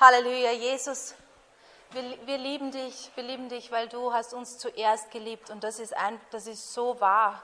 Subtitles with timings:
[0.00, 1.16] Halleluja, Jesus.
[1.90, 5.80] Wir, wir, lieben dich, wir lieben dich, weil du hast uns zuerst geliebt und das
[5.80, 7.42] ist, ein, das ist so wahr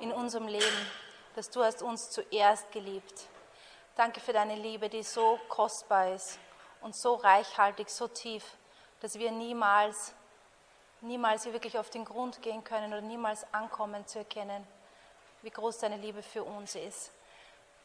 [0.00, 0.90] in unserem Leben,
[1.34, 3.22] dass du hast uns zuerst geliebt.
[3.96, 6.38] Danke für deine Liebe, die so kostbar ist
[6.82, 8.44] und so reichhaltig, so tief,
[9.00, 10.12] dass wir niemals,
[11.00, 14.66] niemals hier wirklich auf den Grund gehen können oder niemals ankommen zu erkennen,
[15.40, 17.13] wie groß deine Liebe für uns ist.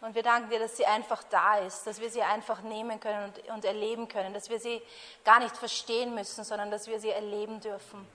[0.02, 3.26] Und wir danken dir, dass sie einfach da ist, dass wir sie einfach nehmen können
[3.26, 4.82] und, und, erleben können, dass wir sie
[5.26, 8.07] gar nicht verstehen müssen, sondern dass wir sie erleben dürfen.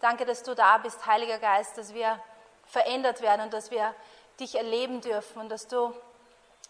[0.00, 2.20] Danke, dass du da bist, Heiliger Geist, dass wir
[2.66, 3.94] verändert werden und dass wir
[4.40, 5.94] dich erleben dürfen und dass du,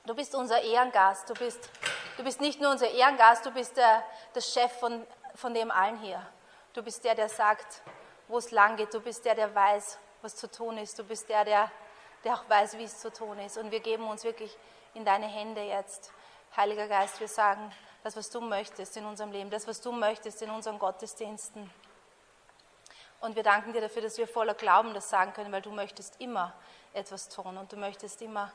[0.04, 1.70] du bist unser Ehrengast, du bist,
[2.18, 4.02] du bist nicht nur unser Ehrengast, du bist der,
[4.34, 6.24] der Chef von, von dem allen hier.
[6.74, 7.80] Du bist der, der sagt,
[8.28, 11.28] wo es lang geht, du bist der, der weiß, was zu tun ist, du bist
[11.30, 11.70] der, der
[12.24, 13.58] der auch weiß, wie es zu tun ist.
[13.58, 14.56] Und wir geben uns wirklich
[14.94, 16.12] in deine Hände jetzt.
[16.56, 17.72] Heiliger Geist, wir sagen,
[18.02, 21.70] das, was du möchtest in unserem Leben, das, was du möchtest in unseren Gottesdiensten.
[23.20, 26.20] Und wir danken dir dafür, dass wir voller Glauben das sagen können, weil du möchtest
[26.20, 26.54] immer
[26.92, 28.52] etwas tun und du möchtest immer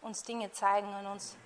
[0.00, 1.36] uns Dinge zeigen und uns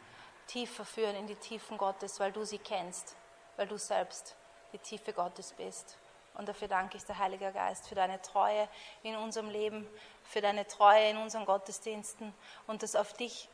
[0.46, 3.14] tiefer führen in die Tiefen Gottes, weil du sie kennst,
[3.56, 4.34] weil du selbst
[4.72, 5.96] die Tiefe Gottes bist.
[6.36, 8.68] Und dafür danke ich dir, Heiliger Geist, für deine Treue
[9.02, 9.88] in unserem Leben,
[10.24, 12.34] für deine Treue in unseren Gottesdiensten
[12.66, 13.48] und dass auf dich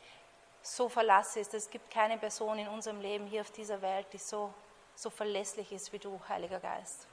[0.63, 1.55] so verlasse ist.
[1.55, 4.53] Es gibt keine Person in unserem Leben hier auf dieser Welt, die so,
[4.97, 7.07] so verlässlich ist wie du, Heiliger Geist.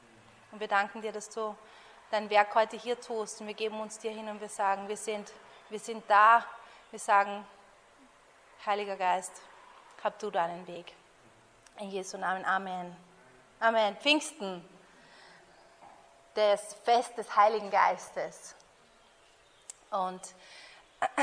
[0.52, 1.56] Und wir danken dir, dass du
[2.10, 4.98] dein Werk heute hier tust und wir geben uns dir hin und wir sagen, wir
[4.98, 5.32] sind,
[5.70, 6.44] wir sind da.
[6.90, 7.46] Wir sagen,
[8.66, 9.42] Heiliger Geist,
[10.04, 10.94] hab du deinen Weg.
[11.78, 12.44] In Jesu Namen.
[12.46, 12.96] Amen.
[13.60, 13.96] Amen.
[13.98, 14.68] Pfingsten
[16.40, 18.56] das Fest des Heiligen Geistes.
[19.92, 20.22] Und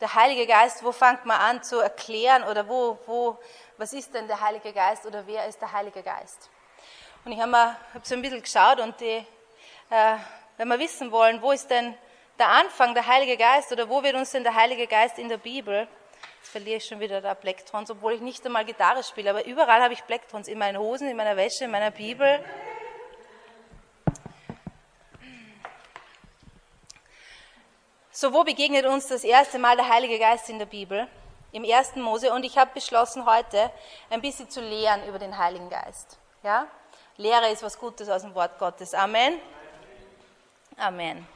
[0.00, 3.38] der Heilige Geist, wo fängt man an zu erklären oder wo, wo,
[3.78, 6.50] was ist denn der Heilige Geist oder wer ist der Heilige Geist?
[7.24, 7.56] Und ich habe
[7.94, 9.26] hab so ein bisschen geschaut und die,
[9.88, 10.16] äh,
[10.58, 11.96] wenn wir wissen wollen, wo ist denn
[12.38, 15.38] der Anfang der Heilige Geist oder wo wird uns denn der Heilige Geist in der
[15.38, 15.88] Bibel?
[16.40, 19.80] Jetzt verliere ich schon wieder da Blacktons, obwohl ich nicht einmal Gitarre spiele, aber überall
[19.80, 22.44] habe ich Blacktons, in meinen Hosen, in meiner Wäsche, in meiner Bibel.
[28.16, 31.08] So, wo begegnet uns das erste Mal der Heilige Geist in der Bibel?
[31.50, 32.32] Im ersten Mose.
[32.32, 33.72] Und ich habe beschlossen, heute
[34.08, 36.16] ein bisschen zu lehren über den Heiligen Geist.
[36.44, 36.68] Ja?
[37.16, 38.94] Lehre ist was Gutes aus dem Wort Gottes.
[38.94, 39.40] Amen.
[40.76, 41.26] Amen.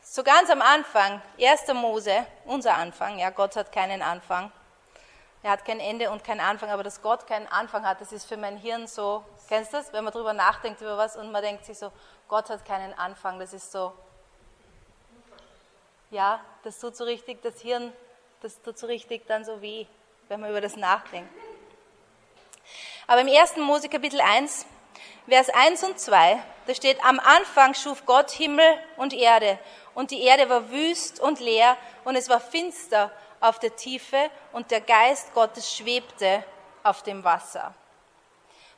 [0.00, 1.74] So ganz am Anfang, 1.
[1.74, 4.52] Mose, unser Anfang, ja, Gott hat keinen Anfang.
[5.42, 8.26] Er hat kein Ende und keinen Anfang, aber dass Gott keinen Anfang hat, das ist
[8.26, 9.92] für mein Hirn so, kennst du das?
[9.92, 11.90] Wenn man darüber nachdenkt über was und man denkt sich so,
[12.28, 13.92] Gott hat keinen Anfang, das ist so,
[16.14, 17.92] ja, das tut so richtig, das Hirn,
[18.40, 19.86] das tut so richtig dann so weh,
[20.28, 21.28] wenn man über das nachdenkt.
[23.08, 23.56] Aber im 1.
[23.56, 24.64] Mose Kapitel 1,
[25.28, 29.58] Vers 1 und 2, da steht, am Anfang schuf Gott Himmel und Erde
[29.94, 33.10] und die Erde war wüst und leer und es war finster
[33.40, 36.44] auf der Tiefe und der Geist Gottes schwebte
[36.84, 37.74] auf dem Wasser.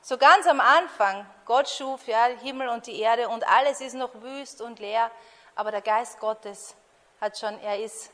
[0.00, 4.14] So ganz am Anfang, Gott schuf ja Himmel und die Erde und alles ist noch
[4.22, 5.10] wüst und leer,
[5.54, 6.74] aber der Geist Gottes
[7.20, 8.10] hat schon, er ist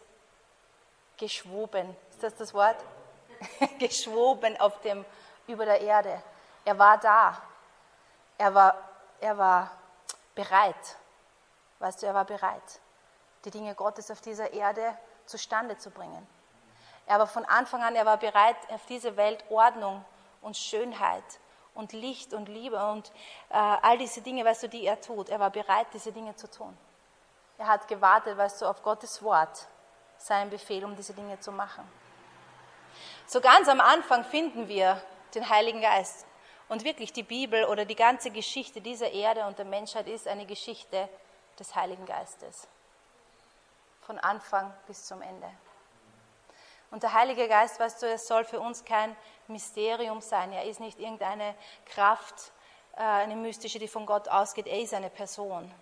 [1.17, 1.97] geschwoben.
[2.11, 2.77] Ist das das Wort?
[3.79, 5.05] geschwoben auf dem,
[5.47, 6.23] über der Erde.
[6.65, 7.43] Er war da.
[8.39, 8.77] Er war,
[9.21, 9.71] er war
[10.35, 10.97] bereit.
[11.79, 12.81] Weißt du, er war bereit,
[13.45, 14.97] die Dinge Gottes auf dieser Erde
[15.27, 16.27] zustande zu bringen.
[17.07, 20.05] Er war von Anfang an, er war bereit, auf diese Welt Ordnung
[20.41, 21.25] und Schönheit
[21.75, 23.11] und Licht und Liebe und
[23.51, 25.29] äh, all diese Dinge, weißt du, die er tut.
[25.29, 26.77] Er war bereit, diese Dinge zu tun.
[27.63, 29.69] Er hat gewartet, weißt du, auf Gottes Wort,
[30.19, 31.89] seinen Befehl, um diese Dinge zu machen.
[33.25, 35.01] So ganz am Anfang finden wir
[35.37, 36.27] den Heiligen Geist.
[36.69, 40.45] Und wirklich die Bibel oder die ganze Geschichte dieser Erde und der Menschheit ist eine
[40.45, 41.09] Geschichte
[41.57, 42.67] des Heiligen Geistes.
[44.01, 45.49] Von Anfang bis zum Ende.
[46.91, 49.15] Und der Heilige Geist, weißt du, es soll für uns kein
[49.47, 50.53] Mysterium sein.
[50.53, 51.55] Er ist nicht irgendeine
[51.87, 52.51] Kraft,
[52.97, 54.67] äh, eine mystische, die von Gott ausgeht.
[54.67, 55.73] Er ist eine Person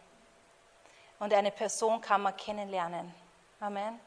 [1.20, 3.14] und eine Person kann man kennenlernen.
[3.60, 4.00] Amen.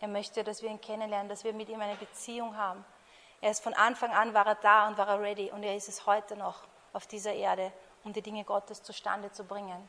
[0.00, 2.84] Er möchte, dass wir ihn kennenlernen, dass wir mit ihm eine Beziehung haben.
[3.40, 5.88] Er ist von Anfang an war er da und war er ready und er ist
[5.88, 6.60] es heute noch
[6.92, 9.88] auf dieser Erde, um die Dinge Gottes zustande zu bringen.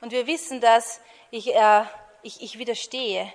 [0.00, 1.00] Und wir wissen, dass
[1.30, 1.84] ich, äh,
[2.22, 3.32] ich, ich widerstehe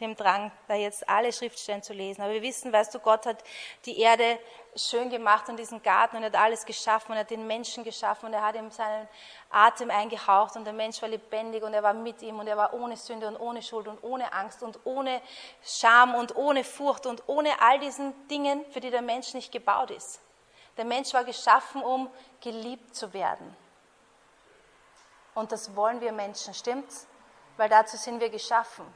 [0.00, 2.22] dem Drang, da jetzt alle Schriftstellen zu lesen.
[2.22, 3.42] Aber wir wissen, weißt du, Gott hat
[3.84, 4.38] die Erde
[4.76, 8.34] schön gemacht und diesen Garten und hat alles geschaffen und hat den Menschen geschaffen und
[8.34, 9.08] er hat ihm seinen
[9.50, 12.74] Atem eingehaucht und der Mensch war lebendig und er war mit ihm und er war
[12.74, 15.22] ohne Sünde und ohne Schuld und ohne Angst und ohne
[15.62, 19.90] Scham und ohne Furcht und ohne all diesen Dingen, für die der Mensch nicht gebaut
[19.90, 20.20] ist.
[20.76, 22.10] Der Mensch war geschaffen, um
[22.40, 23.56] geliebt zu werden.
[25.34, 27.06] Und das wollen wir Menschen, stimmt's?
[27.56, 28.86] Weil dazu sind wir geschaffen.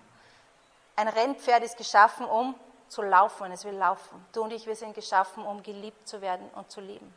[1.01, 2.55] Ein Rennpferd ist geschaffen, um
[2.89, 4.23] zu laufen und es will laufen.
[4.33, 7.15] Du und ich, wir sind geschaffen, um geliebt zu werden und zu lieben.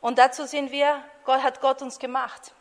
[0.00, 2.52] Und dazu sind wir, Gott hat Gott uns gemacht.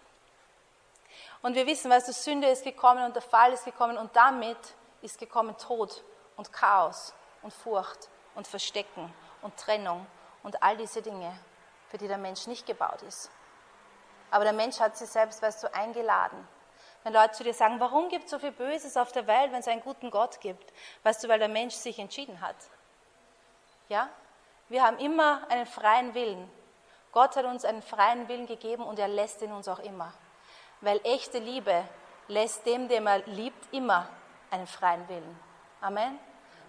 [1.43, 4.57] Und wir wissen, weißt du, Sünde ist gekommen und der Fall ist gekommen und damit
[5.03, 6.03] ist gekommen Tod
[6.35, 7.13] und Chaos
[7.43, 9.13] und Furcht und Verstecken
[9.43, 10.07] und Trennung
[10.41, 11.31] und all diese Dinge,
[11.89, 13.29] für die der Mensch nicht gebaut ist.
[14.31, 16.47] Aber der Mensch hat sie selbst, weißt du, eingeladen.
[17.03, 19.59] Wenn Leute zu dir sagen, warum gibt es so viel Böses auf der Welt, wenn
[19.59, 20.71] es einen guten Gott gibt?
[21.03, 22.55] Weißt du, weil der Mensch sich entschieden hat.
[23.89, 24.09] Ja?
[24.69, 26.49] Wir haben immer einen freien Willen.
[27.11, 30.13] Gott hat uns einen freien Willen gegeben und er lässt ihn uns auch immer.
[30.79, 31.83] Weil echte Liebe
[32.27, 34.07] lässt dem, dem er liebt, immer
[34.49, 35.39] einen freien Willen.
[35.81, 36.19] Amen.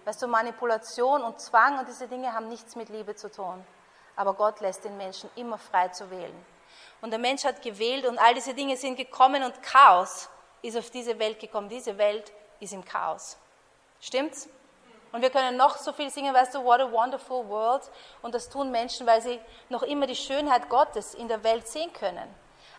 [0.05, 3.65] Weißt du, Manipulation und Zwang und diese Dinge haben nichts mit Liebe zu tun.
[4.15, 6.45] Aber Gott lässt den Menschen immer frei zu wählen.
[7.03, 10.29] Und der Mensch hat gewählt und all diese Dinge sind gekommen und Chaos
[10.61, 11.67] ist auf diese Welt gekommen.
[11.67, 13.35] Diese Welt ist im Chaos.
[13.99, 14.47] Stimmt's?
[15.11, 17.81] Und wir können noch so viel singen, weißt du, what a wonderful world.
[18.21, 21.91] Und das tun Menschen, weil sie noch immer die Schönheit Gottes in der Welt sehen
[21.91, 22.33] können.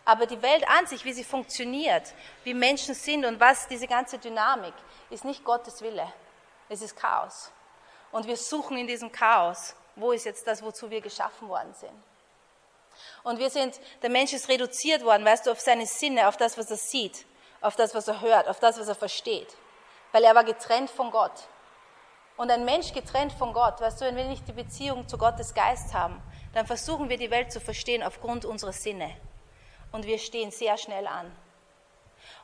[0.05, 2.11] Aber die Welt an sich, wie sie funktioniert,
[2.43, 4.73] wie Menschen sind und was diese ganze Dynamik,
[5.11, 6.11] ist nicht Gottes Wille.
[6.67, 7.51] Es ist Chaos.
[8.11, 12.14] Und wir suchen in diesem Chaos, wo ist jetzt das, wozu wir geschaffen worden sind.
[13.23, 16.57] Und wir sind, der Mensch ist reduziert worden, weißt du, auf seine Sinne, auf das,
[16.57, 17.25] was er sieht,
[17.61, 19.55] auf das, was er hört, auf das, was er versteht.
[20.11, 21.47] Weil er war getrennt von Gott.
[22.37, 25.53] Und ein Mensch getrennt von Gott, weißt du, wenn wir nicht die Beziehung zu Gottes
[25.53, 26.21] Geist haben,
[26.53, 29.15] dann versuchen wir die Welt zu verstehen aufgrund unserer Sinne.
[29.91, 31.33] Und wir stehen sehr schnell an.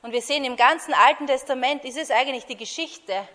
[0.01, 3.27] Und wir sehen im ganzen Alten Testament, ist es eigentlich die Geschichte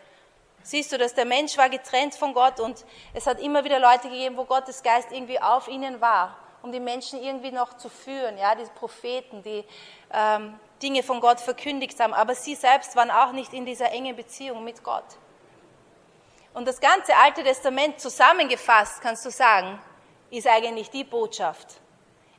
[0.66, 2.84] siehst du, dass der Mensch war getrennt von Gott und
[3.14, 6.36] es hat immer wieder Leute gegeben, wo Gottes Geist irgendwie auf ihnen war,
[6.66, 9.64] um die Menschen irgendwie noch zu führen, ja, die Propheten, die
[10.12, 14.16] ähm, Dinge von Gott verkündigt haben, aber sie selbst waren auch nicht in dieser engen
[14.16, 15.04] Beziehung mit Gott.
[16.54, 19.78] Und das ganze Alte Testament zusammengefasst, kannst du sagen,
[20.30, 21.76] ist eigentlich die Botschaft.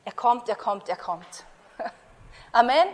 [0.04, 1.44] Er kommt, er kommt, er kommt.
[2.52, 2.88] Amen?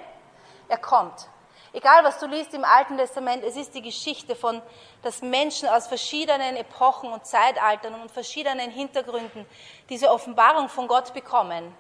[0.68, 1.28] Er kommt.
[1.74, 4.62] Egal, was du liest im Alten Testament, es ist die Geschichte von,
[5.02, 9.44] dass Menschen aus verschiedenen Epochen und Zeitaltern und verschiedenen Hintergründen
[9.88, 11.76] diese Offenbarung von Gott bekommen.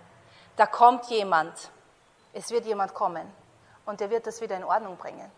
[0.56, 1.70] Da kommt jemand.
[2.32, 3.32] Es wird jemand kommen.
[3.86, 5.30] Und der wird das wieder in Ordnung bringen.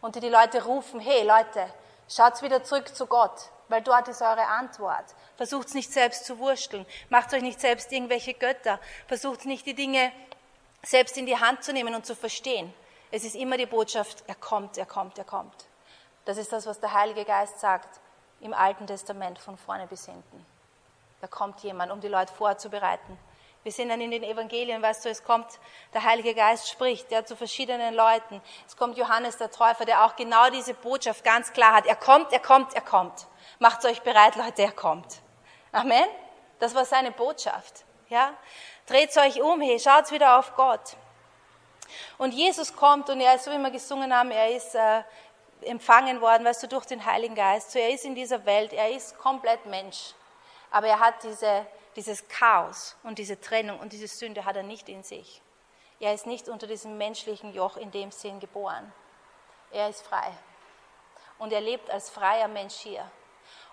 [0.00, 1.66] Und die, die Leute rufen, hey Leute,
[2.08, 5.16] schaut wieder zurück zu Gott, weil dort ist eure Antwort.
[5.36, 6.86] Versucht nicht selbst zu wursteln.
[7.08, 8.78] Macht euch nicht selbst irgendwelche Götter.
[9.08, 10.12] Versucht nicht die Dinge
[10.84, 12.72] selbst in die Hand zu nehmen und zu verstehen.
[13.16, 15.54] Es ist immer die Botschaft, er kommt, er kommt, er kommt.
[16.24, 18.00] Das ist das, was der Heilige Geist sagt
[18.40, 20.44] im Alten Testament von vorne bis hinten.
[21.20, 23.16] Da kommt jemand, um die Leute vorzubereiten.
[23.62, 25.46] Wir sehen dann in den Evangelien, weißt du, es kommt,
[25.92, 28.42] der Heilige Geist spricht, der zu verschiedenen Leuten.
[28.66, 31.86] Es kommt Johannes der Täufer, der auch genau diese Botschaft ganz klar hat.
[31.86, 33.28] Er kommt, er kommt, er kommt.
[33.60, 35.20] Macht euch bereit, Leute, er kommt.
[35.70, 36.08] Amen.
[36.58, 37.84] Das war seine Botschaft.
[38.08, 38.34] Ja?
[38.86, 40.96] Dreht euch um, hey, schaut wieder auf Gott.
[42.18, 45.02] Und Jesus kommt und er ist, so wie wir gesungen haben, er ist äh,
[45.62, 47.72] empfangen worden, weißt du, durch den Heiligen Geist.
[47.72, 50.14] So, er ist in dieser Welt, er ist komplett Mensch.
[50.70, 51.66] Aber er hat diese,
[51.96, 55.40] dieses Chaos und diese Trennung und diese Sünde hat er nicht in sich.
[56.00, 58.92] Er ist nicht unter diesem menschlichen Joch in dem Sinn geboren.
[59.70, 60.32] Er ist frei.
[61.38, 63.10] Und er lebt als freier Mensch hier.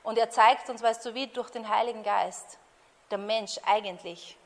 [0.03, 2.57] Und er zeigt uns, weißt du, wie durch den Heiligen Geist
[3.09, 4.37] der Mensch eigentlich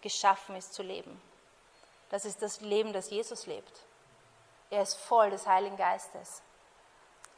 [0.00, 1.20] geschaffen ist zu leben.
[2.10, 3.80] Das ist das Leben, das Jesus lebt.
[4.68, 6.42] Er ist voll des Heiligen Geistes.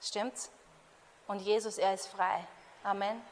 [0.00, 0.50] Stimmt's?
[1.26, 2.46] Und Jesus, er ist frei.
[2.82, 3.22] Amen.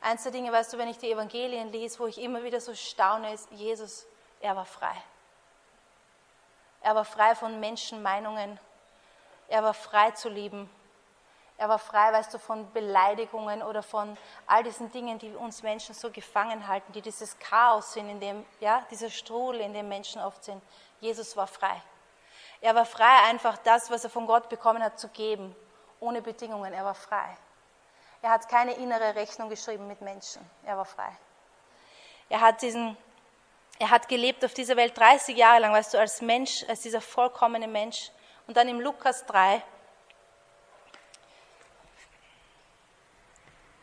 [0.00, 2.74] Eins der Dinge, weißt du, wenn ich die Evangelien lese, wo ich immer wieder so
[2.74, 4.06] staune, ist, Jesus,
[4.40, 4.94] er war frei.
[6.80, 8.58] Er war frei von Menschenmeinungen.
[9.48, 10.68] Er war frei zu lieben.
[11.58, 14.16] Er war frei, weißt du, von Beleidigungen oder von
[14.46, 18.46] all diesen Dingen, die uns Menschen so gefangen halten, die dieses Chaos sind, in dem,
[18.60, 20.62] ja, dieser Strudel, in dem Menschen oft sind.
[21.00, 21.80] Jesus war frei.
[22.60, 25.54] Er war frei, einfach das, was er von Gott bekommen hat, zu geben,
[25.98, 26.72] ohne Bedingungen.
[26.72, 27.36] Er war frei.
[28.22, 30.48] Er hat keine innere Rechnung geschrieben mit Menschen.
[30.64, 31.10] Er war frei.
[32.28, 32.96] Er hat diesen,
[33.80, 37.00] er hat gelebt auf dieser Welt 30 Jahre lang, weißt du, als Mensch, als dieser
[37.00, 38.12] vollkommene Mensch.
[38.46, 39.60] Und dann im Lukas 3.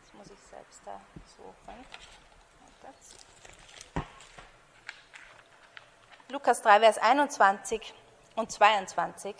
[0.02, 0.98] Das muss ich selbst da
[1.36, 1.84] suchen.
[6.30, 7.92] Lukas 3, Vers 21
[8.36, 9.34] und 22.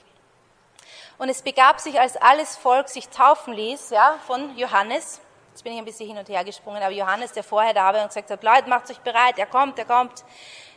[1.19, 5.21] Und es begab sich, als alles Volk sich taufen ließ, ja, von Johannes.
[5.51, 8.03] Jetzt bin ich ein bisschen hin und her gesprungen, aber Johannes, der vorher da war
[8.03, 10.25] und gesagt hat, Leute, macht euch bereit, er kommt, er kommt.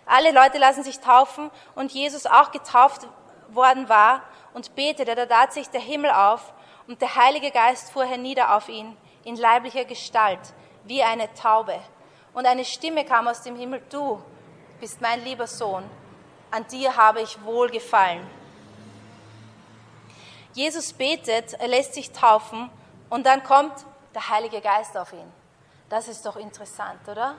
[0.05, 3.07] Alle Leute lassen sich taufen und Jesus auch getauft
[3.49, 4.21] worden war
[4.53, 6.53] und betete, da tat sich der Himmel auf
[6.87, 10.53] und der Heilige Geist fuhr hernieder auf ihn in leiblicher Gestalt,
[10.83, 11.79] wie eine Taube.
[12.33, 14.21] Und eine Stimme kam aus dem Himmel, du
[14.79, 15.89] bist mein lieber Sohn,
[16.53, 18.25] an dir habe ich wohlgefallen.
[20.53, 22.69] Jesus betet, er lässt sich taufen
[23.09, 23.73] und dann kommt
[24.13, 25.31] der Heilige Geist auf ihn.
[25.89, 27.35] Das ist doch interessant, oder?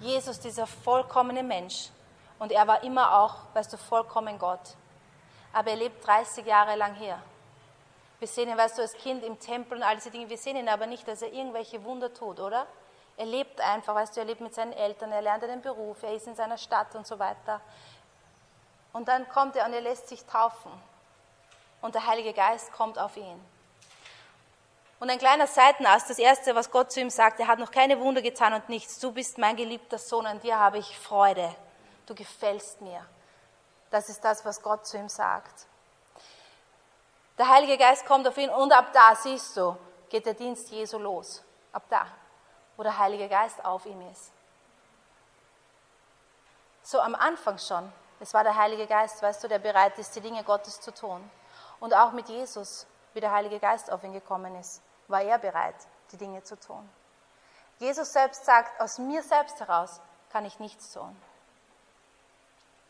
[0.00, 1.90] Jesus, dieser vollkommene Mensch.
[2.38, 4.74] Und er war immer auch, weißt du, vollkommen Gott.
[5.52, 7.18] Aber er lebt 30 Jahre lang hier.
[8.18, 10.30] Wir sehen ihn, weißt du, als Kind im Tempel und all diese Dinge.
[10.30, 12.66] Wir sehen ihn aber nicht, dass er irgendwelche Wunder tut, oder?
[13.18, 16.12] Er lebt einfach, weißt du, er lebt mit seinen Eltern, er lernt einen Beruf, er
[16.12, 17.62] ist in seiner Stadt und so weiter.
[18.96, 20.72] Und dann kommt er und er lässt sich taufen.
[21.82, 23.44] Und der Heilige Geist kommt auf ihn.
[24.98, 28.00] Und ein kleiner Seitenast, das erste, was Gott zu ihm sagt, er hat noch keine
[28.00, 28.98] Wunder getan und nichts.
[28.98, 31.54] Du bist mein geliebter Sohn, an dir habe ich Freude.
[32.06, 33.04] Du gefällst mir.
[33.90, 35.66] Das ist das, was Gott zu ihm sagt.
[37.36, 39.76] Der Heilige Geist kommt auf ihn und ab da, siehst du,
[40.08, 41.42] geht der Dienst Jesu los.
[41.70, 42.06] Ab da,
[42.78, 44.32] wo der Heilige Geist auf ihm ist.
[46.82, 50.20] So am Anfang schon, es war der Heilige Geist, weißt du, der bereit ist, die
[50.20, 51.30] Dinge Gottes zu tun.
[51.80, 55.76] Und auch mit Jesus, wie der Heilige Geist auf ihn gekommen ist, war er bereit,
[56.12, 56.88] die Dinge zu tun.
[57.78, 61.14] Jesus selbst sagt, aus mir selbst heraus kann ich nichts tun.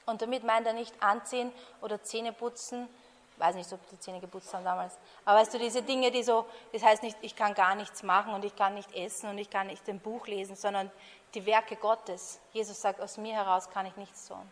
[0.06, 2.88] Und damit meint er nicht anziehen oder Zähne putzen.
[3.32, 4.96] Ich weiß nicht, ob die Zähne geputzt haben damals.
[5.24, 8.32] Aber weißt du, diese Dinge, die so, das heißt nicht, ich kann gar nichts machen
[8.32, 10.90] und ich kann nicht essen und ich kann nicht ein Buch lesen, sondern
[11.34, 12.38] die Werke Gottes.
[12.52, 14.50] Jesus sagt, aus mir heraus kann ich nichts tun.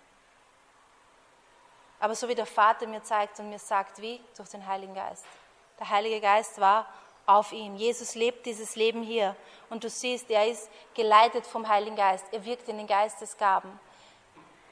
[2.01, 4.21] Aber so wie der Vater mir zeigt und mir sagt, wie?
[4.37, 5.25] Durch den Heiligen Geist.
[5.79, 6.87] Der Heilige Geist war
[7.27, 7.77] auf ihm.
[7.77, 9.35] Jesus lebt dieses Leben hier.
[9.71, 12.27] Und du siehst, er ist geleitet vom Heiligen Geist.
[12.33, 13.81] Er wirkt in den Geistesgaben.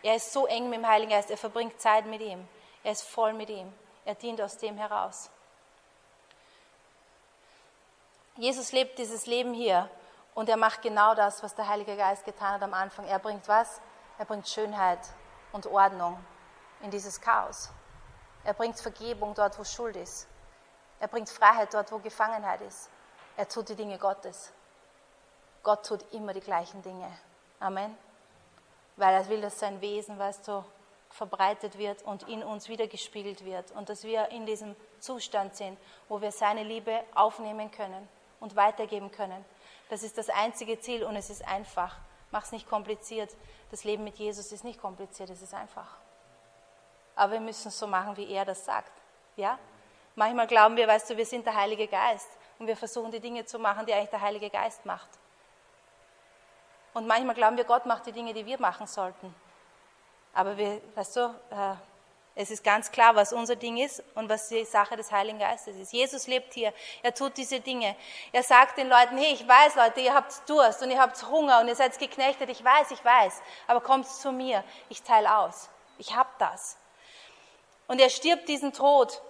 [0.03, 1.31] Er ist so eng mit dem Heiligen Geist.
[1.31, 2.47] Er verbringt Zeit mit ihm.
[2.85, 3.73] Er ist voll mit ihm.
[4.05, 5.31] Er dient aus dem heraus.
[8.37, 9.89] Jesus lebt dieses Leben hier
[10.35, 13.07] und er macht genau das, was der Heilige Geist getan hat am Anfang.
[13.07, 13.81] Er bringt was?
[14.19, 15.01] Er bringt Schönheit
[15.53, 16.19] und Ordnung
[16.83, 17.71] in dieses Chaos.
[18.45, 20.27] Er bringt Vergebung dort, wo Schuld ist.
[21.01, 22.91] Er bringt Freiheit dort, wo Gefangenheit ist.
[23.37, 24.53] Er tut die Dinge Gottes.
[25.63, 27.11] Gott tut immer die gleichen Dinge.
[27.61, 27.97] Amen.
[28.97, 30.65] Weil er will, dass sein Wesen, weißt du,
[31.09, 36.21] verbreitet wird und in uns wiedergespiegelt wird und dass wir in diesem Zustand sind, wo
[36.21, 38.09] wir seine Liebe aufnehmen können
[38.41, 39.45] und weitergeben können.
[39.91, 41.97] Das ist das einzige Ziel und es ist einfach.
[42.31, 43.31] Mach es nicht kompliziert.
[43.71, 45.99] Das Leben mit Jesus ist nicht kompliziert, es ist einfach.
[47.15, 48.93] Aber wir müssen es so machen, wie er das sagt.
[49.37, 49.59] Ja?
[50.15, 52.29] Manchmal glauben wir, weißt du, wir sind der Heilige Geist
[52.59, 55.09] und wir versuchen die Dinge zu machen, die eigentlich der Heilige Geist macht.
[56.95, 59.35] Und manchmal glauben wir, Gott macht die Dinge, die wir machen sollten.
[60.35, 61.75] Aber wir, weißt du, äh,
[62.35, 65.77] es ist ganz klar, was unser Ding ist und was die Sache des Heiligen Geistes
[65.77, 65.93] ist.
[65.93, 66.73] Jesus lebt hier.
[67.03, 67.95] Er tut diese Dinge.
[68.33, 71.61] Er sagt den Leuten, hey, ich weiß, Leute, ihr habt Durst und ihr habt Hunger
[71.61, 72.49] und ihr seid geknechtet.
[72.49, 73.43] Ich weiß, ich weiß.
[73.67, 74.65] Aber kommt zu mir.
[74.89, 75.69] Ich teile aus.
[75.99, 76.79] Ich hab das.
[77.87, 79.23] Und er stirbt diesen Tod,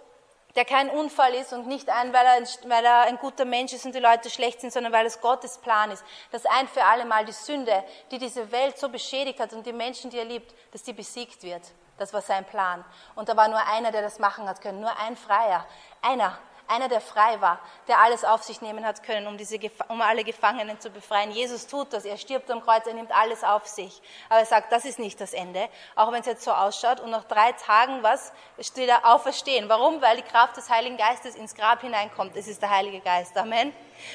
[0.55, 3.87] der kein Unfall ist und nicht ein, weil er, weil er ein guter Mensch ist
[3.87, 7.05] und die Leute schlecht sind, sondern weil es Gottes Plan ist, dass ein für alle
[7.05, 10.55] Mal die Sünde, die diese Welt so beschädigt hat und die Menschen, die er liebt,
[10.73, 11.63] dass die besiegt wird.
[11.99, 12.85] Das war sein Plan.
[13.15, 15.67] Und da war nur einer, der das machen hat können, nur ein Freier,
[16.03, 16.39] einer,
[16.73, 20.25] einer, der frei war, der alles auf sich nehmen hat können, um, diese, um alle
[20.25, 21.31] Gefangenen zu befreien.
[21.31, 24.01] Jesus tut das, er stirbt am Kreuz, er nimmt alles auf sich.
[24.29, 27.01] Aber er sagt, das ist nicht das Ende, auch wenn es jetzt so ausschaut.
[27.01, 29.69] Und nach drei Tagen, was, steht er auferstehen.
[29.69, 30.01] Warum?
[30.01, 32.37] Weil die Kraft des Heiligen Geistes ins Grab hineinkommt.
[32.37, 33.37] Es ist der Heilige Geist.
[33.37, 33.73] Amen.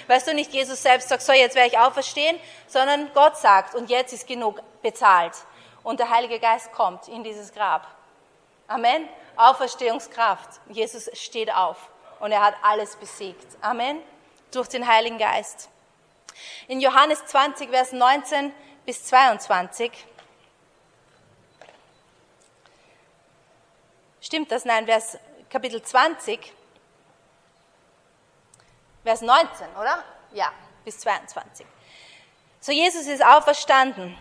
[0.08, 3.90] Weißt du nicht, Jesus selbst sagt, so, jetzt werde ich auferstehen, sondern Gott sagt, und
[3.90, 5.34] jetzt ist genug bezahlt.
[5.84, 7.88] Und der Heilige Geist kommt in dieses Grab.
[8.68, 9.08] Amen.
[9.38, 10.50] Auferstehungskraft.
[10.70, 13.46] Jesus steht auf und er hat alles besiegt.
[13.62, 14.02] Amen.
[14.52, 15.70] Durch den Heiligen Geist.
[16.68, 18.54] In Johannes 20, Vers 19
[18.86, 19.92] bis 22.
[24.22, 24.66] Stimmt das?
[24.66, 25.18] Nein, Vers
[25.50, 26.54] Kapitel 20,
[29.04, 30.04] Vers 19, oder?
[30.34, 30.52] Ja,
[30.84, 31.66] bis 22.
[32.60, 34.18] So, Jesus ist auferstanden.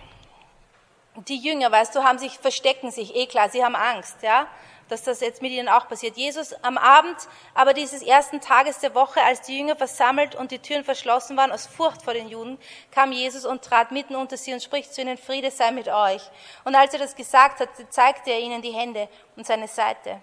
[1.17, 4.47] Die Jünger, weißt du, haben sich, verstecken sich, eh klar, sie haben Angst, ja.
[4.89, 6.17] Dass das jetzt mit ihnen auch passiert.
[6.17, 7.17] Jesus am Abend
[7.55, 11.53] aber dieses ersten Tages der Woche, als die Jünger versammelt und die Türen verschlossen waren
[11.53, 12.59] aus Furcht vor den Juden,
[12.91, 16.23] kam Jesus und trat mitten unter sie und spricht zu ihnen, Friede sei mit euch.
[16.65, 20.21] Und als er das gesagt hatte, zeigte er ihnen die Hände und seine Seite.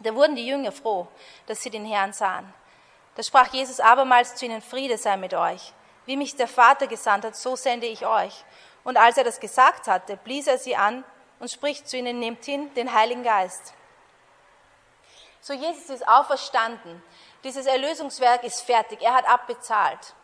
[0.00, 1.06] Da wurden die Jünger froh,
[1.46, 2.52] dass sie den Herrn sahen.
[3.14, 5.72] Da sprach Jesus abermals zu ihnen, Friede sei mit euch.
[6.06, 8.44] Wie mich der Vater gesandt hat, so sende ich euch.
[8.82, 11.04] Und als er das gesagt hatte, blies er sie an
[11.44, 13.74] und spricht zu ihnen, nehmt hin den Heiligen Geist.
[15.42, 17.02] So, Jesus ist auferstanden.
[17.44, 19.02] Dieses Erlösungswerk ist fertig.
[19.02, 20.14] Er hat abbezahlt.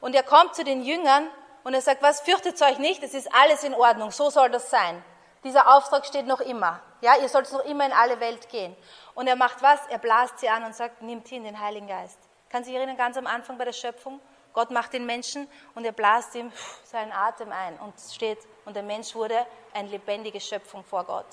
[0.00, 1.28] Und er kommt zu den Jüngern
[1.62, 4.70] und er sagt, was, fürchtet euch nicht, es ist alles in Ordnung, so soll das
[4.70, 5.04] sein.
[5.44, 6.80] Dieser Auftrag steht noch immer.
[7.02, 8.74] Ja, ihr sollt noch immer in alle Welt gehen.
[9.14, 9.86] Und er macht was?
[9.88, 12.18] Er blast sie an und sagt, nehmt hin den Heiligen Geist.
[12.48, 14.22] Kann sich erinnern, ganz am Anfang bei der Schöpfung?
[14.56, 16.50] Gott macht den Menschen und er blast ihm
[16.82, 19.44] seinen Atem ein und steht, und der Mensch wurde
[19.74, 21.26] eine lebendige Schöpfung vor Gott.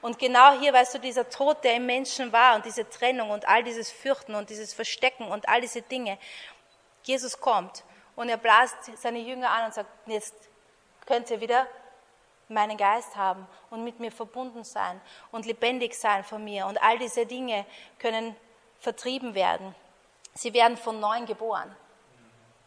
[0.00, 3.48] Und genau hier, weißt du, dieser Tod, der im Menschen war und diese Trennung und
[3.48, 6.18] all dieses Fürchten und dieses Verstecken und all diese Dinge,
[7.02, 7.82] Jesus kommt
[8.14, 10.48] und er blast seine Jünger an und sagt, jetzt
[11.04, 11.66] könnt ihr wieder
[12.46, 15.00] meinen Geist haben und mit mir verbunden sein
[15.32, 16.66] und lebendig sein von mir.
[16.66, 17.66] Und all diese Dinge
[17.98, 18.36] können
[18.78, 19.74] vertrieben werden.
[20.34, 21.74] Sie werden von neuem geboren.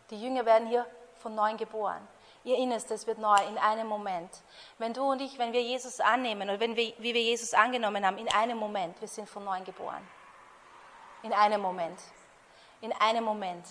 [0.10, 0.86] Die Jünger werden hier
[1.18, 2.08] von neuem geboren.
[2.44, 4.30] Ihr Innerstes wird neu in einem Moment.
[4.78, 8.06] Wenn du und ich, wenn wir Jesus annehmen oder wenn wir, wie wir Jesus angenommen
[8.06, 10.08] haben, in einem Moment, wir sind von neuem geboren.
[11.24, 12.00] In einem Moment.
[12.82, 13.66] In einem Moment.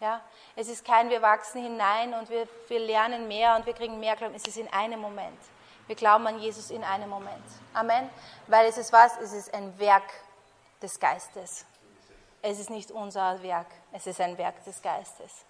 [0.00, 0.20] Ja?
[0.56, 4.16] Es ist kein, wir wachsen hinein und wir, wir lernen mehr und wir kriegen mehr
[4.16, 4.34] Glauben.
[4.34, 5.38] Es ist in einem Moment.
[5.86, 7.44] Wir glauben an Jesus in einem Moment.
[7.72, 8.10] Amen.
[8.48, 9.16] Weil es ist was?
[9.18, 10.10] Es ist ein Werk
[10.82, 11.64] des Geistes.
[12.42, 13.68] Es ist nicht unser Werk.
[13.92, 15.44] Es ist ein Werk des Geistes.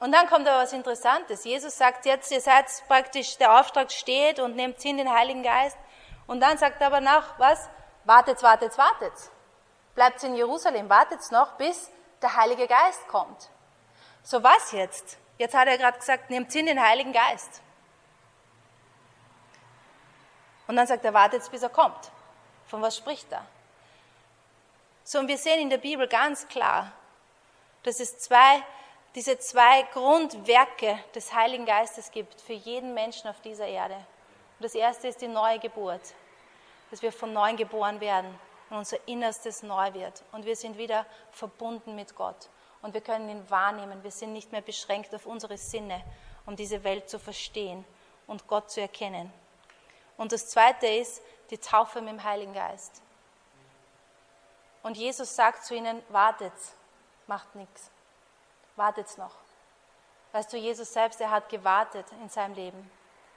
[0.00, 1.44] Und dann kommt aber was Interessantes.
[1.44, 5.76] Jesus sagt jetzt, ihr seid praktisch, der Auftrag steht und nehmt hin den Heiligen Geist.
[6.26, 7.68] Und dann sagt er aber nach, was?
[8.04, 9.12] Wartet, wartet, wartet.
[9.94, 11.90] Bleibt in Jerusalem, wartet noch, bis
[12.22, 13.50] der Heilige Geist kommt.
[14.22, 15.18] So was jetzt?
[15.38, 17.60] Jetzt hat er gerade gesagt, nehmt hin den Heiligen Geist.
[20.68, 22.10] Und dann sagt er, wartet, bis er kommt.
[22.66, 23.44] Von was spricht er?
[25.02, 26.92] So, und wir sehen in der Bibel ganz klar,
[27.82, 28.62] dass es zwei
[29.18, 33.96] diese zwei Grundwerke des Heiligen Geistes gibt für jeden Menschen auf dieser Erde.
[33.96, 36.14] Und das erste ist die neue Geburt,
[36.88, 38.32] dass wir von neuem geboren werden
[38.70, 40.22] und unser Innerstes neu wird.
[40.30, 42.48] Und wir sind wieder verbunden mit Gott.
[42.80, 44.04] Und wir können ihn wahrnehmen.
[44.04, 46.00] Wir sind nicht mehr beschränkt auf unsere Sinne,
[46.46, 47.84] um diese Welt zu verstehen
[48.28, 49.32] und Gott zu erkennen.
[50.16, 53.02] Und das zweite ist die Taufe mit dem Heiligen Geist.
[54.84, 56.54] Und Jesus sagt zu ihnen, wartet,
[57.26, 57.90] macht nichts.
[58.78, 59.34] Wartet noch.
[60.30, 62.88] Weißt du, Jesus selbst, er hat gewartet in seinem Leben.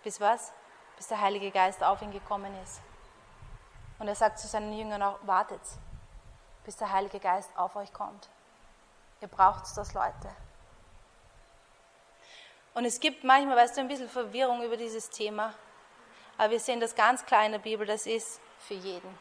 [0.03, 0.53] Bis was?
[0.97, 2.79] Bis der Heilige Geist auf ihn gekommen ist.
[3.97, 5.61] Und er sagt zu seinen Jüngern auch, wartet,
[6.63, 8.29] bis der Heilige Geist auf euch kommt.
[9.19, 10.29] Ihr braucht das, Leute.
[12.75, 15.55] Und es gibt manchmal, weißt du, ein bisschen Verwirrung über dieses Thema.
[16.37, 19.17] Aber wir sehen das ganz klar in der Bibel, das ist für jeden.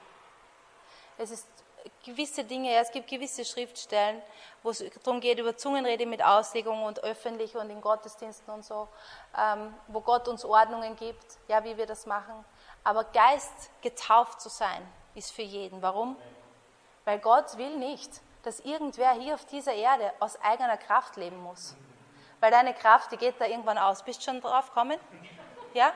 [1.17, 1.47] Es ist
[2.05, 4.23] gewisse Dinge, es gibt gewisse Schriftstellen,
[4.63, 8.89] wo es darum geht, über Zungenrede mit Auslegung und öffentlich und in Gottesdiensten und so,
[9.39, 12.45] ähm, wo Gott uns Ordnungen gibt, ja, wie wir das machen.
[12.85, 15.83] Aber Geist getauft zu sein, ist für jeden.
[15.83, 16.17] Warum?
[17.05, 18.11] Weil Gott will nicht,
[18.43, 21.75] dass irgendwer hier auf dieser Erde aus eigener Kraft leben muss.
[22.41, 24.03] Weil deine Kraft, die geht da irgendwann aus.
[24.03, 24.99] Bist du schon drauf gekommen?
[25.75, 25.93] Ja?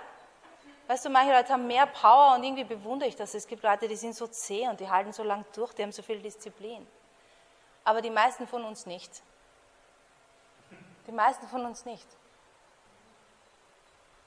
[0.86, 3.32] Weißt du, manche Leute haben mehr Power und irgendwie bewundere ich das.
[3.34, 5.92] Es gibt Leute, die sind so zäh und die halten so lang durch, die haben
[5.92, 6.86] so viel Disziplin.
[7.84, 9.22] Aber die meisten von uns nicht.
[11.06, 12.06] Die meisten von uns nicht.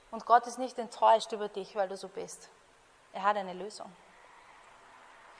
[0.09, 2.49] Und Gott ist nicht enttäuscht über dich, weil du so bist.
[3.13, 3.91] Er hat eine Lösung.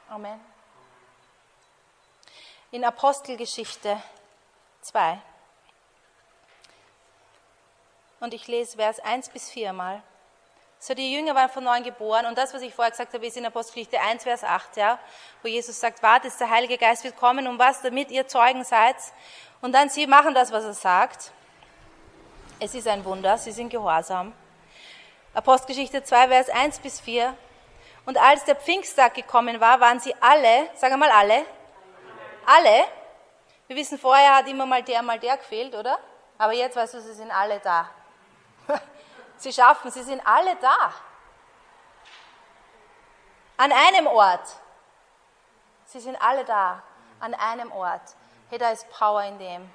[0.10, 0.40] Amen.
[2.70, 4.02] In Apostelgeschichte
[4.82, 5.20] 2.
[8.20, 10.04] Und ich lese Vers 1 bis 4 mal.
[10.80, 12.26] So, die Jünger waren von neuem geboren.
[12.28, 15.00] Und das, was ich vorher gesagt habe, ist in Apostelgeschichte 1, Vers 8, ja,
[15.42, 18.96] wo Jesus sagt, wartet, der Heilige Geist wird kommen, um was, damit ihr Zeugen seid.
[19.62, 21.32] Und dann sie machen das, was er sagt.
[22.60, 24.34] Es ist ein Wunder, sie sind gehorsam.
[25.34, 27.36] Apostelgeschichte 2, Vers 1 bis 4.
[28.06, 31.46] Und als der Pfingsttag gekommen war, waren sie alle, sagen wir mal alle,
[32.46, 32.86] alle.
[33.68, 36.00] Wir wissen, vorher hat immer mal der, mal der gefehlt, oder?
[36.38, 37.90] Aber jetzt weißt du, sie sind alle da.
[39.38, 40.94] Sie schaffen, sie sind alle da.
[43.58, 44.48] An einem Ort.
[45.86, 46.82] Sie sind alle da.
[47.20, 48.16] An einem Ort.
[48.50, 49.70] Hey, da ist Power in dem,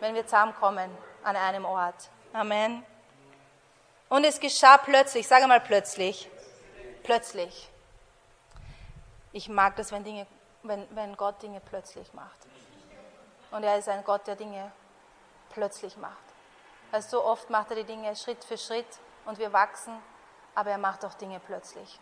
[0.00, 2.08] wenn wir zusammenkommen an einem Ort.
[2.32, 2.84] Amen.
[4.08, 6.28] Und es geschah plötzlich, sage mal plötzlich.
[7.02, 7.70] Plötzlich.
[9.32, 10.26] Ich mag das, wenn, Dinge,
[10.62, 12.38] wenn, wenn Gott Dinge plötzlich macht.
[13.50, 14.72] Und er ist ein Gott, der Dinge
[15.50, 16.16] plötzlich macht.
[16.90, 18.86] Weil so oft macht er die Dinge Schritt für Schritt
[19.28, 19.92] und wir wachsen,
[20.54, 22.00] aber er macht auch Dinge plötzlich.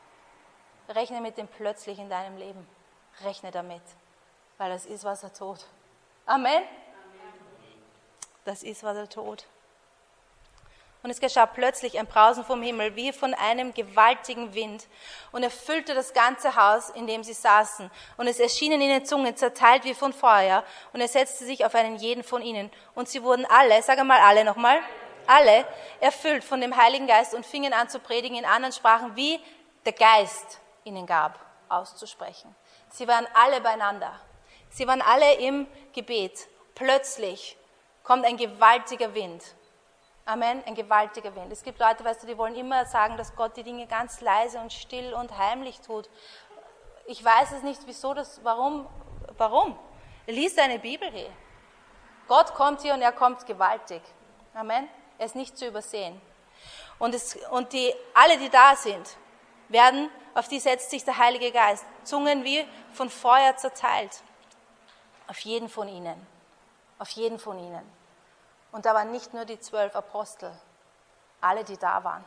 [0.89, 2.67] Rechne mit dem plötzlich in deinem Leben.
[3.25, 3.83] Rechne damit,
[4.59, 5.59] weil das ist, was er tut.
[6.25, 6.63] Amen.
[8.45, 9.45] Das ist, was er tut.
[11.03, 14.87] Und es geschah plötzlich ein Brausen vom Himmel, wie von einem gewaltigen Wind,
[15.33, 17.91] und erfüllte das ganze Haus, in dem sie saßen.
[18.17, 20.63] Und es erschienen ihnen Zungen, zerteilt wie von Feuer,
[20.93, 22.71] und er setzte sich auf einen jeden von ihnen.
[22.95, 25.06] Und sie wurden alle, sag einmal alle nochmal, alle
[26.01, 29.41] erfüllt von dem Heiligen Geist und fingen an zu predigen in anderen Sprachen, wie
[29.85, 32.55] der Geist ihnen gab, auszusprechen.
[32.91, 34.13] Sie waren alle beieinander.
[34.71, 36.49] Sie waren alle im Gebet.
[36.75, 37.57] Plötzlich
[38.03, 39.43] kommt ein gewaltiger Wind
[40.29, 41.53] Amen, ein gewaltiger Wind.
[41.53, 44.59] Es gibt Leute, weißt du, die wollen immer sagen, dass Gott die Dinge ganz leise
[44.59, 46.11] und still und heimlich tut.
[47.07, 48.89] Ich weiß es nicht, wieso das, warum,
[49.39, 49.79] warum?
[50.27, 51.31] Lies deine Bibel hier.
[52.27, 54.03] Gott kommt hier und er kommt gewaltig.
[54.53, 54.89] Amen.
[55.19, 56.21] Er ist nicht zu übersehen.
[56.99, 59.17] Und, es, und die, alle, die da sind,
[59.69, 61.85] werden, auf die setzt sich der Heilige Geist.
[62.05, 64.23] Zungen wie von Feuer zerteilt.
[65.29, 66.27] Auf jeden von ihnen.
[66.99, 67.85] Auf jeden von ihnen.
[68.73, 70.53] Und da waren nicht nur die zwölf Apostel,
[71.41, 72.25] alle, die da waren.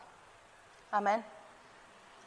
[0.91, 1.23] Amen.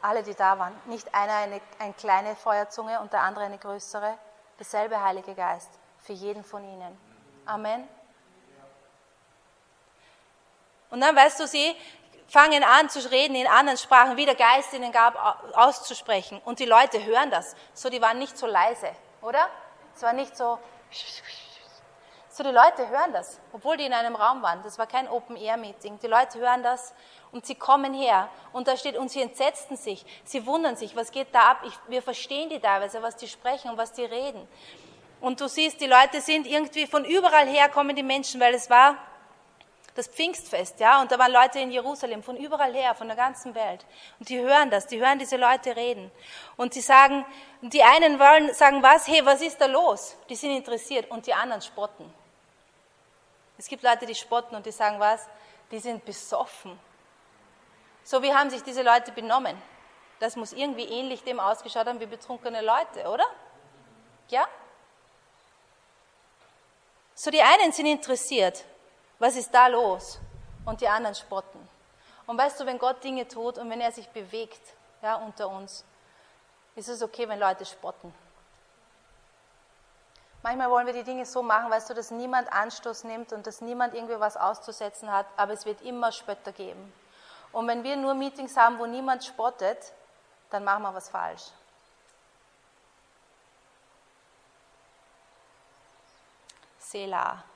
[0.01, 0.73] Alle, die da waren.
[0.85, 4.17] Nicht einer eine, eine kleine Feuerzunge und der andere eine größere.
[4.59, 6.97] Derselbe Heilige Geist für jeden von ihnen.
[7.45, 7.87] Amen.
[10.93, 11.75] Und dann, weißt du, sie
[12.27, 15.17] fangen an zu reden in anderen Sprachen, wie der Geist ihnen gab,
[15.57, 16.39] auszusprechen.
[16.45, 17.55] Und die Leute hören das.
[17.73, 18.91] So, die waren nicht so leise,
[19.23, 19.49] oder?
[19.95, 20.59] Es war nicht so
[22.29, 24.61] so, die Leute hören das, obwohl die in einem Raum waren.
[24.63, 25.97] Das war kein Open-Air-Meeting.
[25.99, 26.93] Die Leute hören das
[27.31, 28.29] und sie kommen her.
[28.51, 30.05] Und da steht, und sie entsetzten sich.
[30.25, 31.63] Sie wundern sich, was geht da ab?
[31.65, 34.47] Ich, wir verstehen die teilweise, was die sprechen und was die reden.
[35.21, 38.69] Und du siehst, die Leute sind irgendwie von überall her kommen die Menschen, weil es
[38.69, 38.97] war
[39.95, 43.53] das Pfingstfest, ja, und da waren Leute in Jerusalem von überall her, von der ganzen
[43.53, 43.85] Welt.
[44.19, 46.09] Und die hören das, die hören diese Leute reden.
[46.57, 47.25] Und sie sagen,
[47.61, 50.17] die einen wollen sagen was, hey, was ist da los?
[50.29, 52.11] Die sind interessiert und die anderen spotten.
[53.57, 55.27] Es gibt Leute, die spotten und die sagen was?
[55.69, 56.79] Die sind besoffen.
[58.03, 59.61] So wie haben sich diese Leute benommen?
[60.19, 63.25] Das muss irgendwie ähnlich dem ausgeschaut haben wie betrunkene Leute, oder?
[64.29, 64.47] Ja?
[67.13, 68.65] So die einen sind interessiert,
[69.23, 70.19] was ist da los?
[70.65, 71.69] Und die anderen spotten.
[72.27, 74.61] Und weißt du, wenn Gott Dinge tut und wenn er sich bewegt
[75.01, 75.85] ja, unter uns,
[76.75, 78.13] ist es okay, wenn Leute spotten.
[80.41, 83.61] Manchmal wollen wir die Dinge so machen, weißt du, dass niemand Anstoß nimmt und dass
[83.61, 86.91] niemand irgendwie was auszusetzen hat, aber es wird immer Spötter geben.
[87.53, 89.93] Und wenn wir nur Meetings haben, wo niemand spottet,
[90.49, 91.43] dann machen wir was falsch.
[96.79, 97.52] Selah.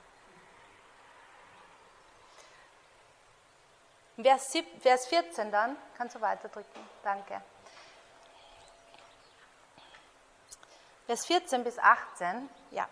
[4.22, 7.40] Vers 14 dann, kannst du weiterdrücken, danke.
[11.06, 12.88] Vers 14 bis 18, ja.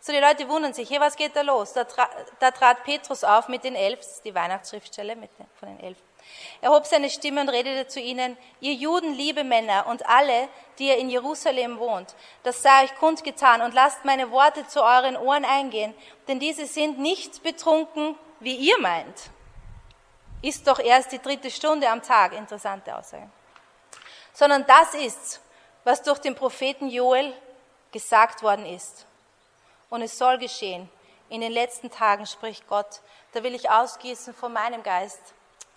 [0.00, 1.72] So, die Leute wundern sich, hier, was geht da los?
[1.74, 2.08] Da, tra
[2.40, 5.98] da trat Petrus auf mit den Elf, die Weihnachtsschriftstelle mit den, von den Elf.
[6.60, 10.88] Er hob seine Stimme und redete zu ihnen, ihr Juden, liebe Männer und alle, die
[10.88, 15.44] ihr in Jerusalem wohnt, das sei euch kundgetan und lasst meine Worte zu euren Ohren
[15.44, 15.94] eingehen,
[16.26, 19.30] denn diese sind nicht betrunken, wie ihr meint.
[20.40, 23.28] Ist doch erst die dritte Stunde am Tag, interessante Aussage.
[24.32, 25.40] Sondern das ist's,
[25.84, 27.34] was durch den Propheten Joel
[27.90, 29.06] gesagt worden ist.
[29.90, 30.88] Und es soll geschehen.
[31.28, 33.00] In den letzten Tagen spricht Gott,
[33.32, 35.20] da will ich ausgießen von meinem Geist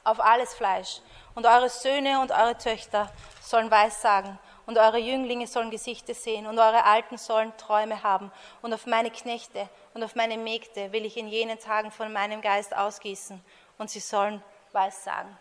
[0.03, 1.01] auf alles Fleisch.
[1.33, 6.59] Und eure Söhne und eure Töchter sollen Weissagen und eure Jünglinge sollen Gesichter sehen und
[6.59, 8.31] eure Alten sollen Träume haben.
[8.61, 12.41] Und auf meine Knechte und auf meine Mägde will ich in jenen Tagen von meinem
[12.41, 13.43] Geist ausgießen
[13.77, 15.37] und sie sollen Weissagen.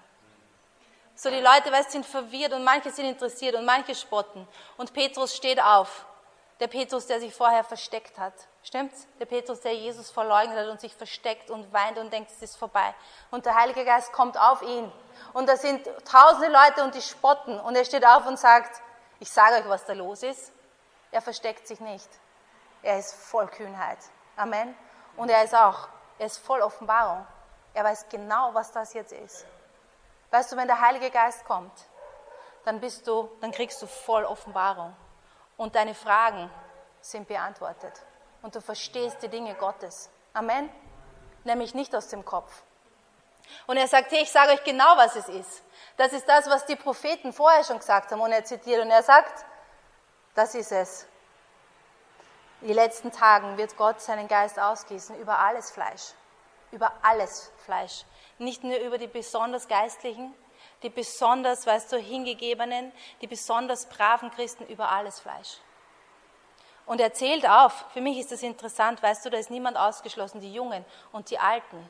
[1.15, 4.49] So die Leute, weißt, sind verwirrt und manche sind interessiert und manche spotten.
[4.79, 6.07] Und Petrus steht auf.
[6.61, 8.35] Der Petrus, der sich vorher versteckt hat.
[8.63, 9.07] Stimmt's?
[9.19, 12.57] Der Petrus, der Jesus verleugnet hat und sich versteckt und weint und denkt, es ist
[12.57, 12.95] vorbei.
[13.31, 14.91] Und der Heilige Geist kommt auf ihn.
[15.33, 17.59] Und da sind tausende Leute und die spotten.
[17.61, 18.83] Und er steht auf und sagt,
[19.19, 20.53] ich sage euch, was da los ist.
[21.13, 22.09] Er versteckt sich nicht.
[22.83, 23.99] Er ist voll Kühnheit.
[24.37, 24.75] Amen.
[25.17, 25.89] Und er ist auch,
[26.19, 27.27] er ist voll Offenbarung.
[27.75, 29.47] Er weiß genau, was das jetzt ist.
[30.31, 31.73] Weißt du, wenn der Heilige Geist kommt,
[32.65, 34.95] dann bist du, dann kriegst du voll Offenbarung
[35.57, 36.51] und deine Fragen
[37.01, 38.03] sind beantwortet
[38.43, 40.11] und du verstehst die Dinge Gottes.
[40.35, 40.71] Amen.
[41.45, 42.63] Nämlich nicht aus dem Kopf.
[43.67, 45.63] Und er sagt, hey, ich sage euch genau, was es ist.
[45.97, 48.21] Das ist das, was die Propheten vorher schon gesagt haben.
[48.21, 49.45] Und er zitiert und er sagt,
[50.35, 51.07] Das ist es.
[52.61, 56.13] In den letzten Tagen wird Gott seinen Geist ausgießen über alles Fleisch.
[56.73, 58.05] Über alles Fleisch.
[58.39, 60.35] Nicht nur über die besonders Geistlichen,
[60.83, 65.59] die besonders, weißt du, hingegebenen, die besonders braven Christen, über alles Fleisch.
[66.87, 70.41] Und er zählt auf, für mich ist das interessant, weißt du, da ist niemand ausgeschlossen,
[70.41, 71.89] die Jungen und die Alten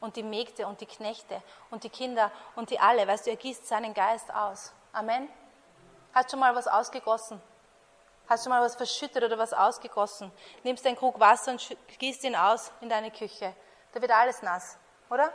[0.00, 3.36] und die Mägde und die Knechte und die Kinder und die alle, weißt du, er
[3.36, 4.72] gießt seinen Geist aus.
[4.92, 5.28] Amen.
[6.12, 7.40] Hast schon mal was ausgegossen?
[8.28, 10.32] Hast schon mal was verschüttet oder was ausgegossen?
[10.64, 13.54] Nimmst einen Krug Wasser und gießt ihn aus in deine Küche.
[13.92, 15.32] Da wird alles nass, oder?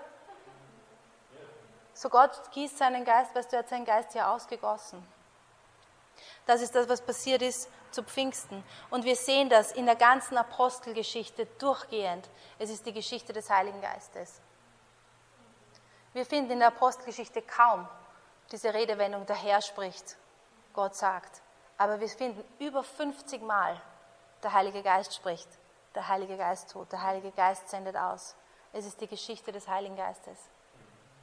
[1.94, 5.06] So Gott gießt seinen Geist, weißt du, er hat seinen Geist ja ausgegossen.
[6.46, 8.64] Das ist das, was passiert ist zu Pfingsten.
[8.90, 12.30] Und wir sehen das in der ganzen Apostelgeschichte durchgehend.
[12.60, 14.42] Es ist die Geschichte des Heiligen Geistes.
[16.14, 17.88] Wir finden in der Apostelgeschichte kaum
[18.52, 20.18] diese Redewendung, der Herr spricht,
[20.74, 21.42] Gott sagt.
[21.78, 23.82] Aber wir finden über 50 Mal,
[24.44, 25.50] der Heilige Geist spricht,
[25.94, 28.36] der Heilige Geist tut, der Heilige Geist sendet aus.
[28.78, 30.38] Es ist die Geschichte des Heiligen Geistes.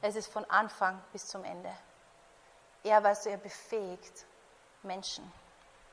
[0.01, 1.69] Es ist von Anfang bis zum Ende.
[2.83, 4.25] Er, weißt du, er befähigt
[4.81, 5.31] Menschen.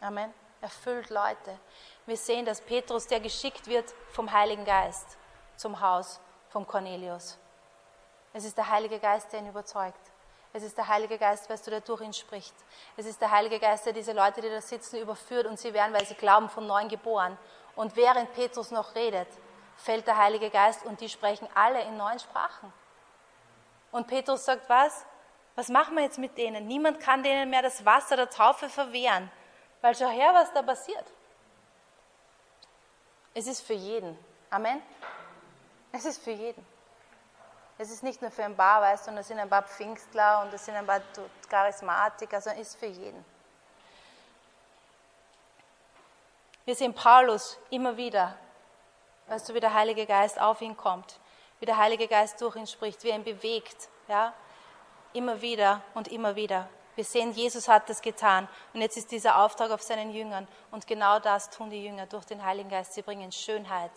[0.00, 0.32] Amen.
[0.62, 1.60] Erfüllt Leute.
[2.06, 5.18] Wir sehen, dass Petrus, der geschickt wird vom Heiligen Geist
[5.56, 6.18] zum Haus
[6.48, 7.36] vom Cornelius.
[8.32, 10.00] Es ist der Heilige Geist, der ihn überzeugt.
[10.54, 12.54] Es ist der Heilige Geist, weißt du, der durch ihn spricht.
[12.96, 15.92] Es ist der Heilige Geist, der diese Leute, die da sitzen, überführt und sie werden,
[15.92, 17.36] weil sie glauben, von neuem geboren.
[17.76, 19.28] Und während Petrus noch redet,
[19.80, 22.72] fällt der Heilige Geist und die sprechen alle in neuen Sprachen.
[23.90, 25.04] Und Petrus sagt, was?
[25.56, 26.66] Was machen wir jetzt mit denen?
[26.66, 29.30] Niemand kann denen mehr das Wasser der Taufe verwehren.
[29.80, 31.04] Weil schau her, was da passiert.
[33.34, 34.18] Es ist für jeden.
[34.50, 34.82] Amen.
[35.92, 36.64] Es ist für jeden.
[37.78, 40.42] Es ist nicht nur für ein paar, weißt du, und es sind ein paar Pfingstler
[40.42, 41.00] und es sind ein paar
[41.48, 43.24] Charismatiker, sondern es ist für jeden.
[46.66, 48.36] Wir sehen Paulus immer wieder,
[49.30, 51.18] weißt du, wie der Heilige Geist auf ihn kommt
[51.60, 54.32] wie der Heilige Geist durch ihn spricht, wie er ihn bewegt, ja,
[55.12, 56.68] immer wieder und immer wieder.
[56.96, 60.86] Wir sehen, Jesus hat das getan und jetzt ist dieser Auftrag auf seinen Jüngern und
[60.86, 62.94] genau das tun die Jünger durch den Heiligen Geist.
[62.94, 63.92] Sie bringen Schönheit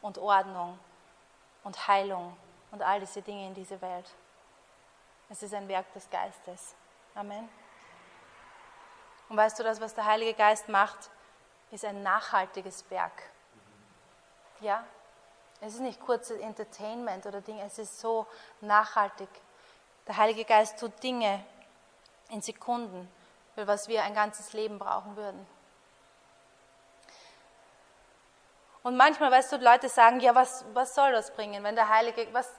[0.00, 0.78] und Ordnung
[1.64, 2.36] und Heilung
[2.70, 4.08] und all diese Dinge in diese Welt.
[5.28, 6.74] Es ist ein Werk des Geistes.
[7.14, 7.48] Amen.
[9.28, 11.10] Und weißt du, das, was der Heilige Geist macht,
[11.70, 13.30] ist ein nachhaltiges Werk.
[14.60, 14.84] Ja,
[15.60, 18.26] es ist nicht kurzes Entertainment oder Dinge, es ist so
[18.60, 19.28] nachhaltig.
[20.06, 21.44] Der Heilige Geist tut Dinge
[22.30, 23.10] in Sekunden,
[23.54, 25.46] für was wir ein ganzes Leben brauchen würden.
[28.82, 32.26] Und manchmal, weißt du, Leute sagen, ja, was, was soll das bringen, wenn der Heilige,
[32.32, 32.50] was,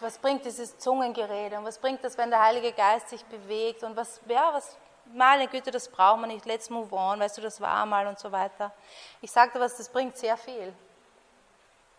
[0.00, 3.96] was bringt dieses Zungengerede und was bringt das, wenn der Heilige Geist sich bewegt und
[3.96, 4.76] was, ja, was,
[5.14, 8.18] meine Güte, das brauchen wir nicht, let's move on, weißt du, das war mal und
[8.18, 8.72] so weiter.
[9.22, 10.74] Ich sagte was, das bringt sehr viel.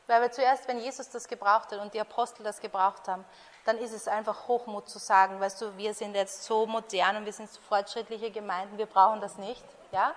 [0.10, 3.24] Weil wir zuerst, wenn Jesus das gebraucht hat und die Apostel das gebraucht haben,
[3.66, 7.26] dann ist es einfach Hochmut zu sagen, weißt du, wir sind jetzt so modern und
[7.26, 10.16] wir sind so fortschrittliche Gemeinden, wir brauchen das nicht, ja?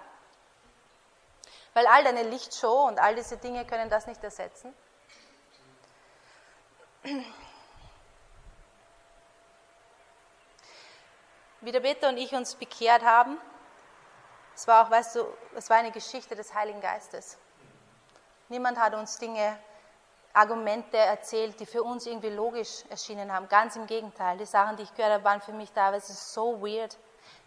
[1.75, 4.75] Weil all deine Lichtshow und all diese Dinge können das nicht ersetzen.
[11.61, 13.39] Wie der Peter und ich uns bekehrt haben,
[14.55, 17.37] es war auch, weißt du, es war eine Geschichte des Heiligen Geistes.
[18.49, 19.59] Niemand hat uns Dinge
[20.35, 23.49] Argumente erzählt, die für uns irgendwie logisch erschienen haben.
[23.49, 24.39] Ganz im Gegenteil.
[24.39, 26.97] Die Sachen, die ich gehört habe, waren für mich teilweise so weird.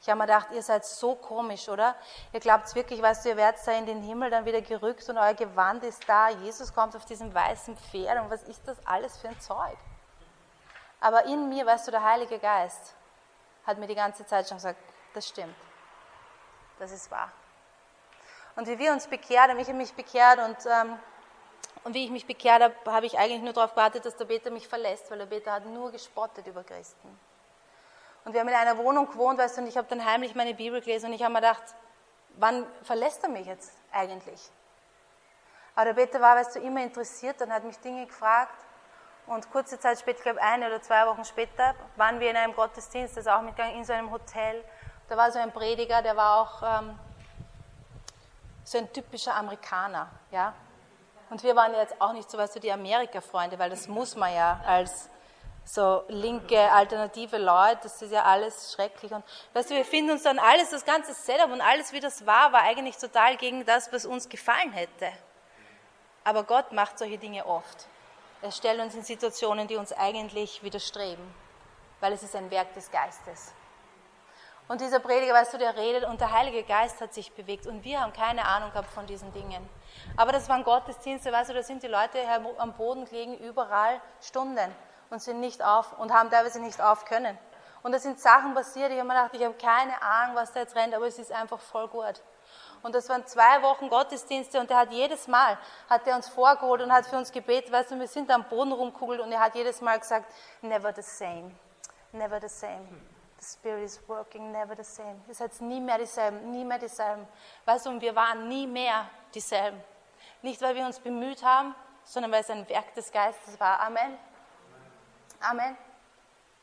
[0.02, 1.96] Ich habe mir gedacht, ihr seid so komisch, oder?
[2.32, 5.18] Ihr glaubt wirklich, weißt du, ihr werdet da in den Himmel dann wieder gerückt und
[5.18, 6.30] euer Gewand ist da.
[6.30, 9.78] Jesus kommt auf diesem weißen Pferd und was ist das alles für ein Zeug?
[11.00, 12.96] Aber in mir, weißt du, der Heilige Geist
[13.66, 14.80] hat mir die ganze Zeit schon gesagt,
[15.14, 15.56] das stimmt.
[16.78, 17.32] Das ist wahr.
[18.56, 21.00] Und wie wir uns bekehrt haben, ich habe mich bekehrt und ähm,
[21.84, 24.50] und wie ich mich bekehrt habe, habe ich eigentlich nur darauf gewartet, dass der Peter
[24.52, 27.20] mich verlässt, weil der Peter hat nur gespottet über Christen.
[28.24, 30.56] Und wir haben in einer Wohnung gewohnt, weißt du, und ich habe dann heimlich meine
[30.56, 31.64] Bibel gelesen und ich habe mir gedacht,
[32.38, 34.50] wann verlässt er mich jetzt eigentlich?
[35.76, 38.66] Aber der Peter war, weißt du, immer interessiert und hat mich Dinge gefragt.
[39.28, 42.56] Und kurze Zeit später, ich glaube eine oder zwei Wochen später, waren wir in einem
[42.56, 44.64] Gottesdienst, das auch mitgegangen, in so einem Hotel.
[45.08, 46.98] Da war so ein Prediger, der war auch ähm,
[48.64, 50.54] so ein typischer Amerikaner, ja.
[51.30, 54.34] Und wir waren jetzt auch nicht so, weißt du, die Amerika-Freunde, weil das muss man
[54.34, 55.10] ja als
[55.66, 59.12] so linke, alternative Leute, das ist ja alles schrecklich.
[59.12, 62.26] Und weißt du, wir finden uns dann alles, das ganze Setup und alles, wie das
[62.26, 65.12] war, war eigentlich total gegen das, was uns gefallen hätte.
[66.24, 67.88] Aber Gott macht solche Dinge oft.
[68.42, 71.26] Er stellt uns in Situationen, die uns eigentlich widerstreben,
[72.00, 73.54] weil es ist ein Werk des Geistes.
[74.68, 77.84] Und dieser Prediger, weißt du, der redet und der Heilige Geist hat sich bewegt und
[77.84, 79.70] wir haben keine Ahnung gehabt von diesen Dingen.
[80.18, 82.18] Aber das waren Gottesdienste, weißt du, da sind die Leute
[82.58, 84.74] am Boden gelegen, überall Stunden
[85.12, 87.38] und sind nicht auf und haben teilweise nicht auf können.
[87.84, 90.62] Und da sind Sachen passiert, ich habe mir gedacht, ich habe keine Ahnung, was da
[90.62, 92.24] jetzt rennt, aber es ist einfach voll gut.
[92.82, 96.82] Und das waren zwei Wochen Gottesdienste und er hat jedes Mal, hat er uns vorgeholt
[96.82, 99.54] und hat für uns gebetet, weißt du, wir sind am Boden rumkugelt und er hat
[99.54, 101.52] jedes Mal gesagt, never the same,
[102.12, 103.15] never the same.
[103.46, 105.22] Spirit is working, never the same.
[105.30, 107.28] Es hat nie mehr dieselben, nie mehr dieselben.
[107.66, 109.82] Weißt du, und wir waren nie mehr dieselben.
[110.42, 113.80] Nicht, weil wir uns bemüht haben, sondern weil es ein Werk des Geistes war.
[113.80, 114.18] Amen.
[115.42, 115.78] Amen.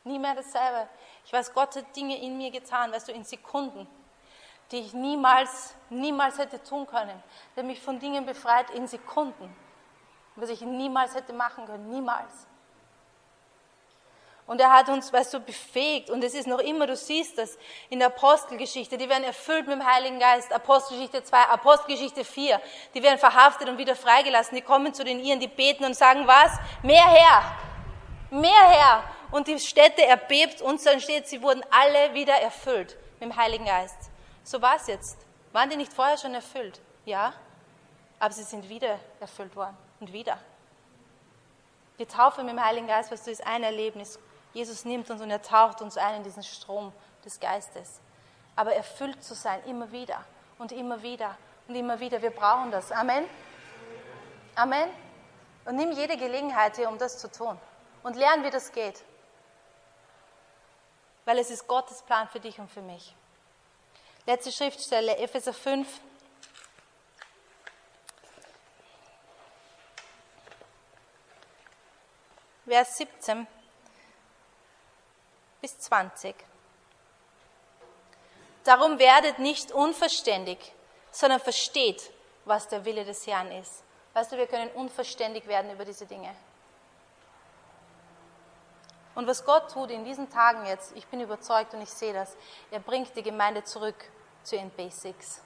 [0.04, 0.88] Nie mehr dasselbe.
[1.24, 3.86] Ich weiß, Gott hat Dinge in mir getan, weißt du, in Sekunden,
[4.70, 7.22] die ich niemals, niemals hätte tun können.
[7.54, 9.54] Der mich von Dingen befreit in Sekunden,
[10.34, 11.88] was ich niemals hätte machen können.
[11.90, 12.46] Niemals.
[14.46, 16.10] Und er hat uns, weißt du, befähigt.
[16.10, 17.56] Und es ist noch immer, du siehst das
[17.90, 20.52] in der Apostelgeschichte, die werden erfüllt mit dem Heiligen Geist.
[20.52, 22.60] Apostelgeschichte 2, Apostelgeschichte 4,
[22.94, 24.56] die werden verhaftet und wieder freigelassen.
[24.56, 26.52] Die kommen zu den Iren, die beten und sagen, was?
[26.82, 27.42] Mehr her!
[28.30, 29.04] Mehr her!
[29.30, 33.64] Und die Städte erbebt und dann steht, sie wurden alle wieder erfüllt mit dem Heiligen
[33.64, 34.10] Geist.
[34.44, 35.18] So war es jetzt.
[35.52, 36.80] Waren die nicht vorher schon erfüllt?
[37.04, 37.32] Ja.
[38.18, 39.76] Aber sie sind wieder erfüllt worden.
[40.00, 40.38] Und wieder.
[41.98, 44.18] Die Taufe mit dem Heiligen Geist, was du, ist ein Erlebnis.
[44.52, 46.92] Jesus nimmt uns und er taucht uns ein in diesen Strom
[47.24, 48.00] des Geistes.
[48.54, 50.22] Aber erfüllt zu sein, immer wieder
[50.58, 51.36] und immer wieder
[51.68, 52.20] und immer wieder.
[52.20, 52.92] Wir brauchen das.
[52.92, 53.24] Amen.
[54.54, 54.90] Amen.
[55.64, 57.58] Und nimm jede Gelegenheit hier, um das zu tun.
[58.02, 59.02] Und lern, wie das geht.
[61.24, 63.14] Weil es ist Gottes Plan für dich und für mich.
[64.26, 65.88] Letzte Schriftstelle, Epheser 5.
[72.66, 73.46] Vers 17
[75.62, 76.34] bis 20.
[78.64, 80.58] Darum werdet nicht unverständig,
[81.10, 82.12] sondern versteht,
[82.44, 83.82] was der Wille des Herrn ist.
[84.12, 86.34] Weißt du, wir können unverständig werden über diese Dinge.
[89.14, 92.36] Und was Gott tut in diesen Tagen jetzt, ich bin überzeugt und ich sehe das,
[92.70, 93.96] er bringt die Gemeinde zurück
[94.42, 95.42] zu den Basics,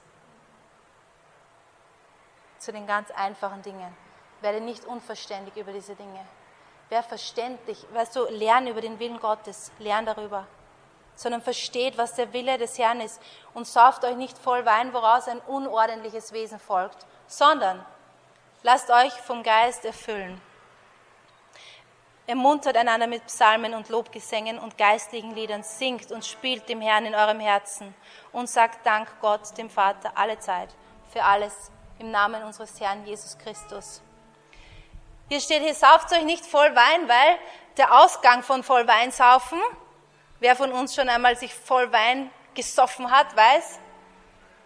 [2.59, 3.95] zu den ganz einfachen Dingen.
[4.41, 6.25] Werde nicht unverständig über diese Dinge.
[6.89, 10.47] Wer verständlich, weißt du, lern über den Willen Gottes, lern darüber,
[11.15, 13.21] sondern versteht, was der Wille des Herrn ist
[13.53, 17.85] und sauft euch nicht voll Wein, woraus ein unordentliches Wesen folgt, sondern
[18.63, 20.39] lasst euch vom Geist erfüllen.
[22.25, 27.15] Ermuntert einander mit Psalmen und Lobgesängen und geistlichen Liedern, singt und spielt dem Herrn in
[27.15, 27.95] eurem Herzen
[28.31, 30.69] und sagt Dank Gott, dem Vater, alle Zeit,
[31.11, 34.01] für alles im Namen unseres Herrn Jesus Christus.
[35.29, 37.37] Hier steht, hier sauft euch nicht voll Wein, weil
[37.75, 39.59] der Ausgang von voll Wein saufen,
[40.39, 43.79] wer von uns schon einmal sich voll Wein gesoffen hat, weiß,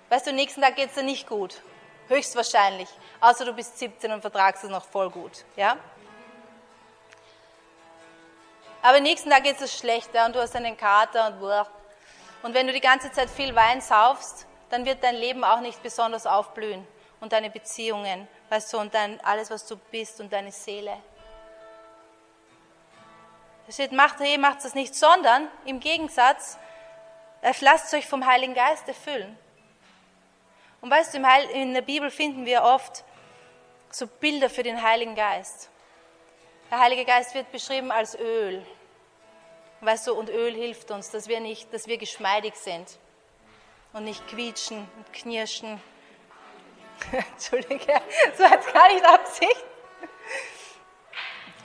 [0.10, 1.62] weißt du, nächsten Tag geht's dir nicht gut.
[2.10, 2.90] Höchstwahrscheinlich.
[3.22, 5.78] Außer du bist 17 und vertragst es noch voll gut, ja?
[8.84, 11.68] Aber nächsten Tag geht es schlechter und du hast einen Kater und boah.
[12.44, 15.82] Und wenn du die ganze Zeit viel Wein saufst, dann wird dein Leben auch nicht
[15.82, 16.88] besonders aufblühen
[17.22, 20.98] und deine Beziehungen, weißt du, und dein, alles, was du bist und deine Seele.
[23.68, 26.58] Es steht, macht, hey, macht das nicht, sondern im Gegensatz,
[27.42, 29.38] äh, lasst euch vom Heiligen Geist erfüllen.
[30.82, 31.20] Und weißt du,
[31.54, 33.06] in der Bibel finden wir oft
[33.92, 35.70] so Bilder für den Heiligen Geist.
[36.72, 38.66] Der Heilige Geist wird beschrieben als Öl.
[39.82, 42.98] Weißt du, und Öl hilft uns, dass wir nicht, dass wir geschmeidig sind
[43.94, 45.82] und nicht quietschen und knirschen
[47.12, 48.02] Entschuldige,
[48.38, 49.66] so hat gar nicht Absicht.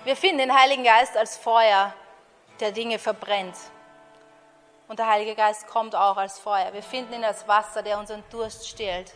[0.05, 1.93] Wir finden den Heiligen Geist als Feuer,
[2.61, 3.57] der Dinge verbrennt.
[4.89, 6.73] Und der Heilige Geist kommt auch als Feuer.
[6.73, 9.15] Wir finden ihn als Wasser, der unseren Durst stillt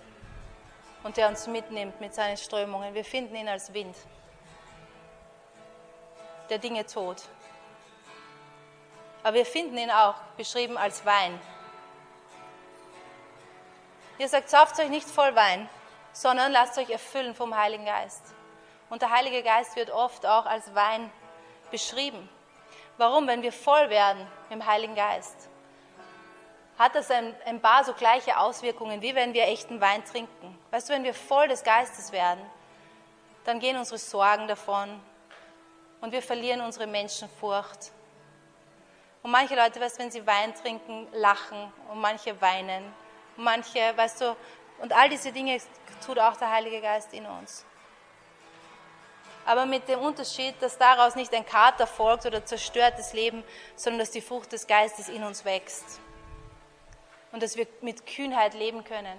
[1.04, 2.92] und der uns mitnimmt mit seinen Strömungen.
[2.92, 3.96] Wir finden ihn als Wind,
[6.48, 7.22] der Dinge tut.
[9.22, 11.38] Aber wir finden ihn auch beschrieben als Wein.
[14.18, 15.68] Ihr sagt, sauft euch nicht voll Wein,
[16.12, 18.22] sondern lasst euch erfüllen vom Heiligen Geist.
[18.88, 21.10] Und der Heilige Geist wird oft auch als Wein
[21.70, 22.28] beschrieben.
[22.96, 23.26] Warum?
[23.26, 25.48] Wenn wir voll werden im Heiligen Geist,
[26.78, 30.58] hat das ein, ein paar so gleiche Auswirkungen, wie wenn wir echten Wein trinken.
[30.70, 32.40] Weißt du, wenn wir voll des Geistes werden,
[33.44, 35.00] dann gehen unsere Sorgen davon
[36.00, 37.92] und wir verlieren unsere Menschenfurcht.
[39.22, 42.84] Und manche Leute, weißt du, wenn sie Wein trinken, lachen und manche weinen.
[43.36, 44.36] Und manche, weißt du,
[44.80, 45.56] und all diese Dinge
[46.00, 47.64] tut auch der Heilige Geist in uns.
[49.46, 53.42] Aber mit dem Unterschied, dass daraus nicht ein Kater folgt oder zerstörtes Leben,
[53.74, 56.00] sondern dass die Frucht des Geistes in uns wächst.
[57.32, 59.16] und dass wir mit Kühnheit leben können,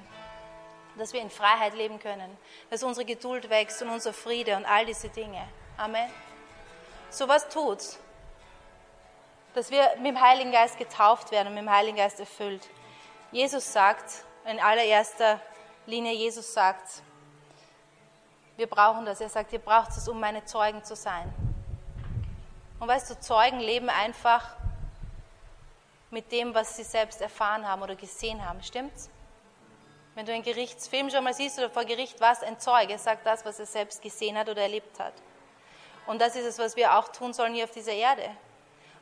[0.97, 2.37] dass wir in Freiheit leben können,
[2.69, 5.47] dass unsere Geduld wächst und unser Friede und all diese Dinge.
[5.77, 6.09] Amen.
[7.09, 7.99] So was tut's,
[9.53, 12.67] dass wir mit dem Heiligen Geist getauft werden und mit dem Heiligen Geist erfüllt.
[13.31, 15.39] Jesus sagt, in allererster
[15.85, 17.01] Linie, Jesus sagt,
[18.57, 19.21] wir brauchen das.
[19.21, 21.33] Er sagt, ihr braucht es, um meine Zeugen zu sein.
[22.79, 24.55] Und weißt du, Zeugen leben einfach
[26.11, 28.61] mit dem, was sie selbst erfahren haben oder gesehen haben.
[28.61, 29.09] Stimmt's?
[30.13, 33.45] Wenn du einen Gerichtsfilm schon mal siehst oder vor Gericht warst, ein Zeuge sagt das,
[33.45, 35.13] was er selbst gesehen hat oder erlebt hat.
[36.05, 38.29] Und das ist es, was wir auch tun sollen hier auf dieser Erde.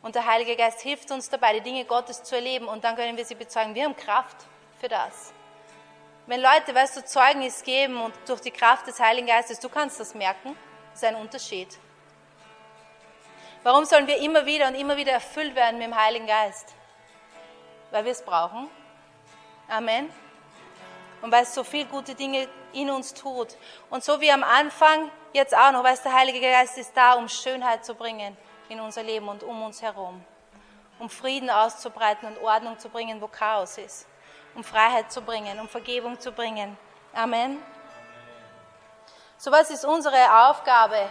[0.01, 3.17] Und der Heilige Geist hilft uns dabei, die Dinge Gottes zu erleben und dann können
[3.17, 3.75] wir sie bezeugen.
[3.75, 4.37] Wir haben Kraft
[4.79, 5.33] für das.
[6.29, 9.99] Wenn Leute, weißt du, Zeugnis geben und durch die Kraft des Heiligen Geistes, du kannst
[9.99, 10.55] das merken,
[10.93, 11.75] ist ein Unterschied.
[13.63, 16.75] Warum sollen wir immer wieder und immer wieder erfüllt werden mit dem Heiligen Geist?
[17.89, 18.69] Weil wir es brauchen.
[19.67, 20.13] Amen.
[21.23, 23.57] Und weil es so viele gute Dinge in uns tut.
[23.89, 27.27] Und so wie am Anfang, jetzt auch noch, weil der Heilige Geist ist da, um
[27.27, 28.37] Schönheit zu bringen
[28.69, 30.23] in unser Leben und um uns herum.
[30.99, 34.08] Um Frieden auszubreiten und Ordnung zu bringen, wo Chaos ist.
[34.55, 36.77] Um Freiheit zu bringen, um Vergebung zu bringen.
[37.13, 37.61] Amen.
[39.37, 41.07] So was ist unsere Aufgabe?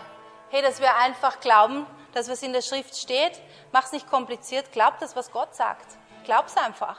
[0.51, 3.41] Hey, dass wir einfach glauben, dass was in der Schrift steht.
[3.73, 5.87] Mach es nicht kompliziert, glaub das, was Gott sagt.
[6.25, 6.99] Glaub's einfach.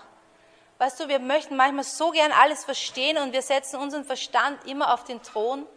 [0.80, 4.94] Weißt du, wir möchten manchmal so gern alles verstehen und wir setzen unseren Verstand immer
[4.94, 5.68] auf den Thron.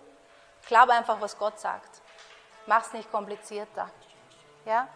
[0.67, 2.01] Glaub einfach, was Gott sagt.
[2.67, 3.91] Mach's nicht komplizierter.
[4.65, 4.89] Ja?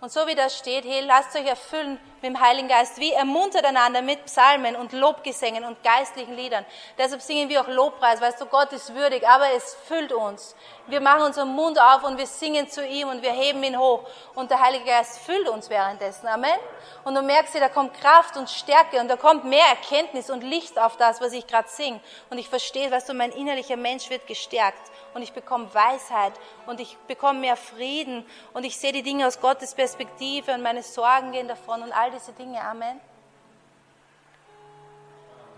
[0.00, 2.98] Und so wie das steht, hey, lasst euch erfüllen mit dem Heiligen Geist.
[2.98, 6.64] Wie ermuntert einander mit Psalmen und Lobgesängen und geistlichen Liedern.
[6.96, 10.54] Deshalb singen wir auch Lobpreis, weißt du, Gott ist würdig, aber es füllt uns.
[10.86, 14.08] Wir machen unseren Mund auf und wir singen zu ihm und wir heben ihn hoch.
[14.34, 16.26] Und der Heilige Geist füllt uns währenddessen.
[16.28, 16.58] Amen.
[17.04, 20.78] Und du merkst, da kommt Kraft und Stärke und da kommt mehr Erkenntnis und Licht
[20.78, 22.00] auf das, was ich gerade singe.
[22.30, 26.32] Und ich verstehe, weißt du, mein innerlicher Mensch wird gestärkt und ich bekomme Weisheit
[26.66, 30.82] und ich bekomme mehr Frieden und ich sehe die Dinge aus Gottes Perspektive und meine
[30.82, 32.60] Sorgen gehen davon und all diese Dinge.
[32.62, 33.00] Amen.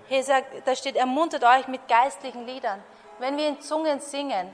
[0.08, 2.82] Hier sagt, da steht, ermuntert euch mit geistlichen Liedern.
[3.18, 4.50] Wenn wir in Zungen singen,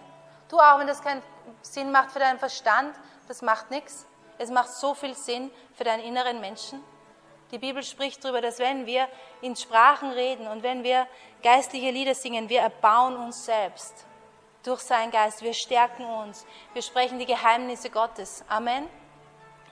[0.48, 1.22] du auch, wenn das keinen
[1.62, 2.94] Sinn macht für deinen Verstand,
[3.26, 4.06] das macht nichts.
[4.38, 6.82] Es macht so viel Sinn für deinen inneren Menschen.
[7.50, 9.08] Die Bibel spricht darüber, dass wenn wir
[9.40, 11.06] in Sprachen reden und wenn wir
[11.42, 14.04] geistliche Lieder singen, wir erbauen uns selbst
[14.62, 15.42] durch seinen Geist.
[15.42, 16.46] Wir stärken uns.
[16.74, 18.44] Wir sprechen die Geheimnisse Gottes.
[18.48, 18.88] Amen.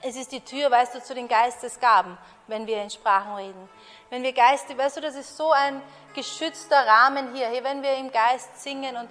[0.01, 2.17] Es ist die Tür, weißt du, zu den Geistesgaben,
[2.47, 3.69] wenn wir in Sprachen reden.
[4.09, 5.81] Wenn wir Geiste, weißt du, das ist so ein
[6.13, 7.49] geschützter Rahmen hier.
[7.49, 9.09] Hier, wenn wir im Geist singen und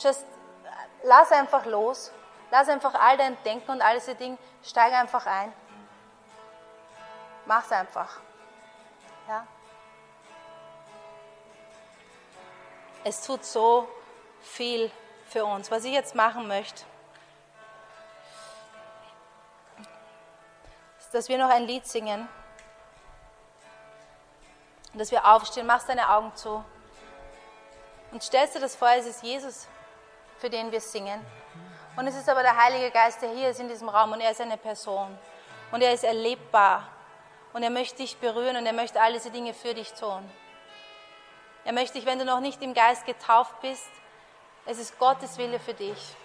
[0.00, 0.24] just
[1.04, 2.10] lass einfach los.
[2.50, 5.52] Lass einfach all dein Denken und all diese Dinge, steig einfach ein.
[7.46, 8.20] Mach's einfach.
[9.28, 9.46] Ja?
[13.02, 13.88] Es tut so
[14.40, 14.90] viel
[15.28, 15.70] für uns.
[15.70, 16.84] Was ich jetzt machen möchte,
[21.14, 22.28] dass wir noch ein Lied singen.
[24.92, 26.64] Und dass wir aufstehen, machst deine Augen zu.
[28.10, 29.68] Und stellst dir das vor, es ist Jesus,
[30.38, 31.24] für den wir singen.
[31.96, 34.32] Und es ist aber der Heilige Geist, der hier ist in diesem Raum und er
[34.32, 35.16] ist eine Person.
[35.70, 36.88] Und er ist erlebbar.
[37.52, 40.28] Und er möchte dich berühren und er möchte all diese Dinge für dich tun.
[41.64, 43.90] Er möchte dich, wenn du noch nicht im Geist getauft bist,
[44.66, 46.16] es ist Gottes Wille für dich.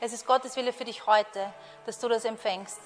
[0.00, 1.52] Es ist Gottes Wille für dich heute,
[1.86, 2.80] dass du das empfängst.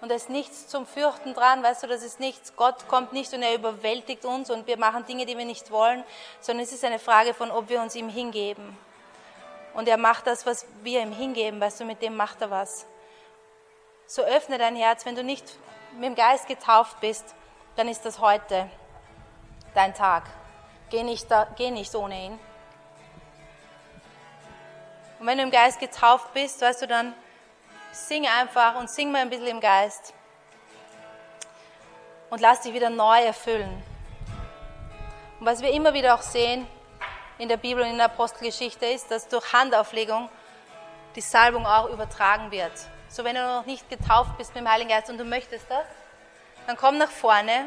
[0.00, 2.54] Und da ist nichts zum Fürchten dran, weißt du, das ist nichts.
[2.54, 6.04] Gott kommt nicht und er überwältigt uns und wir machen Dinge, die wir nicht wollen,
[6.40, 8.76] sondern es ist eine Frage von, ob wir uns ihm hingeben.
[9.74, 12.86] Und er macht das, was wir ihm hingeben, weißt du, mit dem macht er was.
[14.06, 15.44] So öffne dein Herz, wenn du nicht
[15.94, 17.34] mit dem Geist getauft bist,
[17.76, 18.70] dann ist das heute
[19.74, 20.24] dein Tag.
[20.90, 22.40] Geh nicht, da, geh nicht ohne ihn.
[25.18, 27.14] Und wenn du im Geist getauft bist, weißt du, dann
[27.92, 30.12] sing einfach und sing mal ein bisschen im Geist.
[32.30, 33.82] Und lass dich wieder neu erfüllen.
[35.40, 36.66] Und was wir immer wieder auch sehen
[37.38, 40.28] in der Bibel und in der Apostelgeschichte ist, dass durch Handauflegung
[41.14, 42.72] die Salbung auch übertragen wird.
[43.08, 45.86] So wenn du noch nicht getauft bist mit dem Heiligen Geist und du möchtest das,
[46.66, 47.66] dann komm nach vorne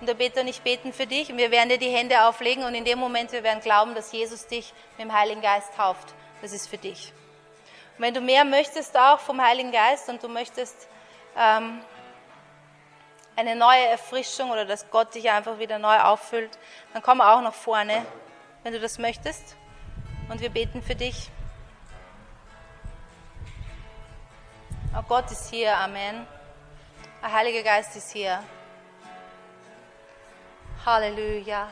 [0.00, 2.64] und der Beter und ich beten für dich und wir werden dir die Hände auflegen
[2.64, 6.14] und in dem Moment wir werden glauben, dass Jesus dich mit dem Heiligen Geist tauft
[6.42, 7.12] das ist für dich.
[7.96, 10.88] Und wenn du mehr möchtest auch vom Heiligen Geist und du möchtest
[11.36, 11.82] ähm,
[13.36, 16.58] eine neue Erfrischung oder dass Gott dich einfach wieder neu auffüllt,
[16.92, 18.04] dann komm auch nach vorne,
[18.62, 19.56] wenn du das möchtest.
[20.28, 21.30] Und wir beten für dich.
[24.96, 26.26] Oh Gott ist hier, Amen.
[27.22, 28.42] Der Heilige Geist ist hier.
[30.84, 31.68] Halleluja.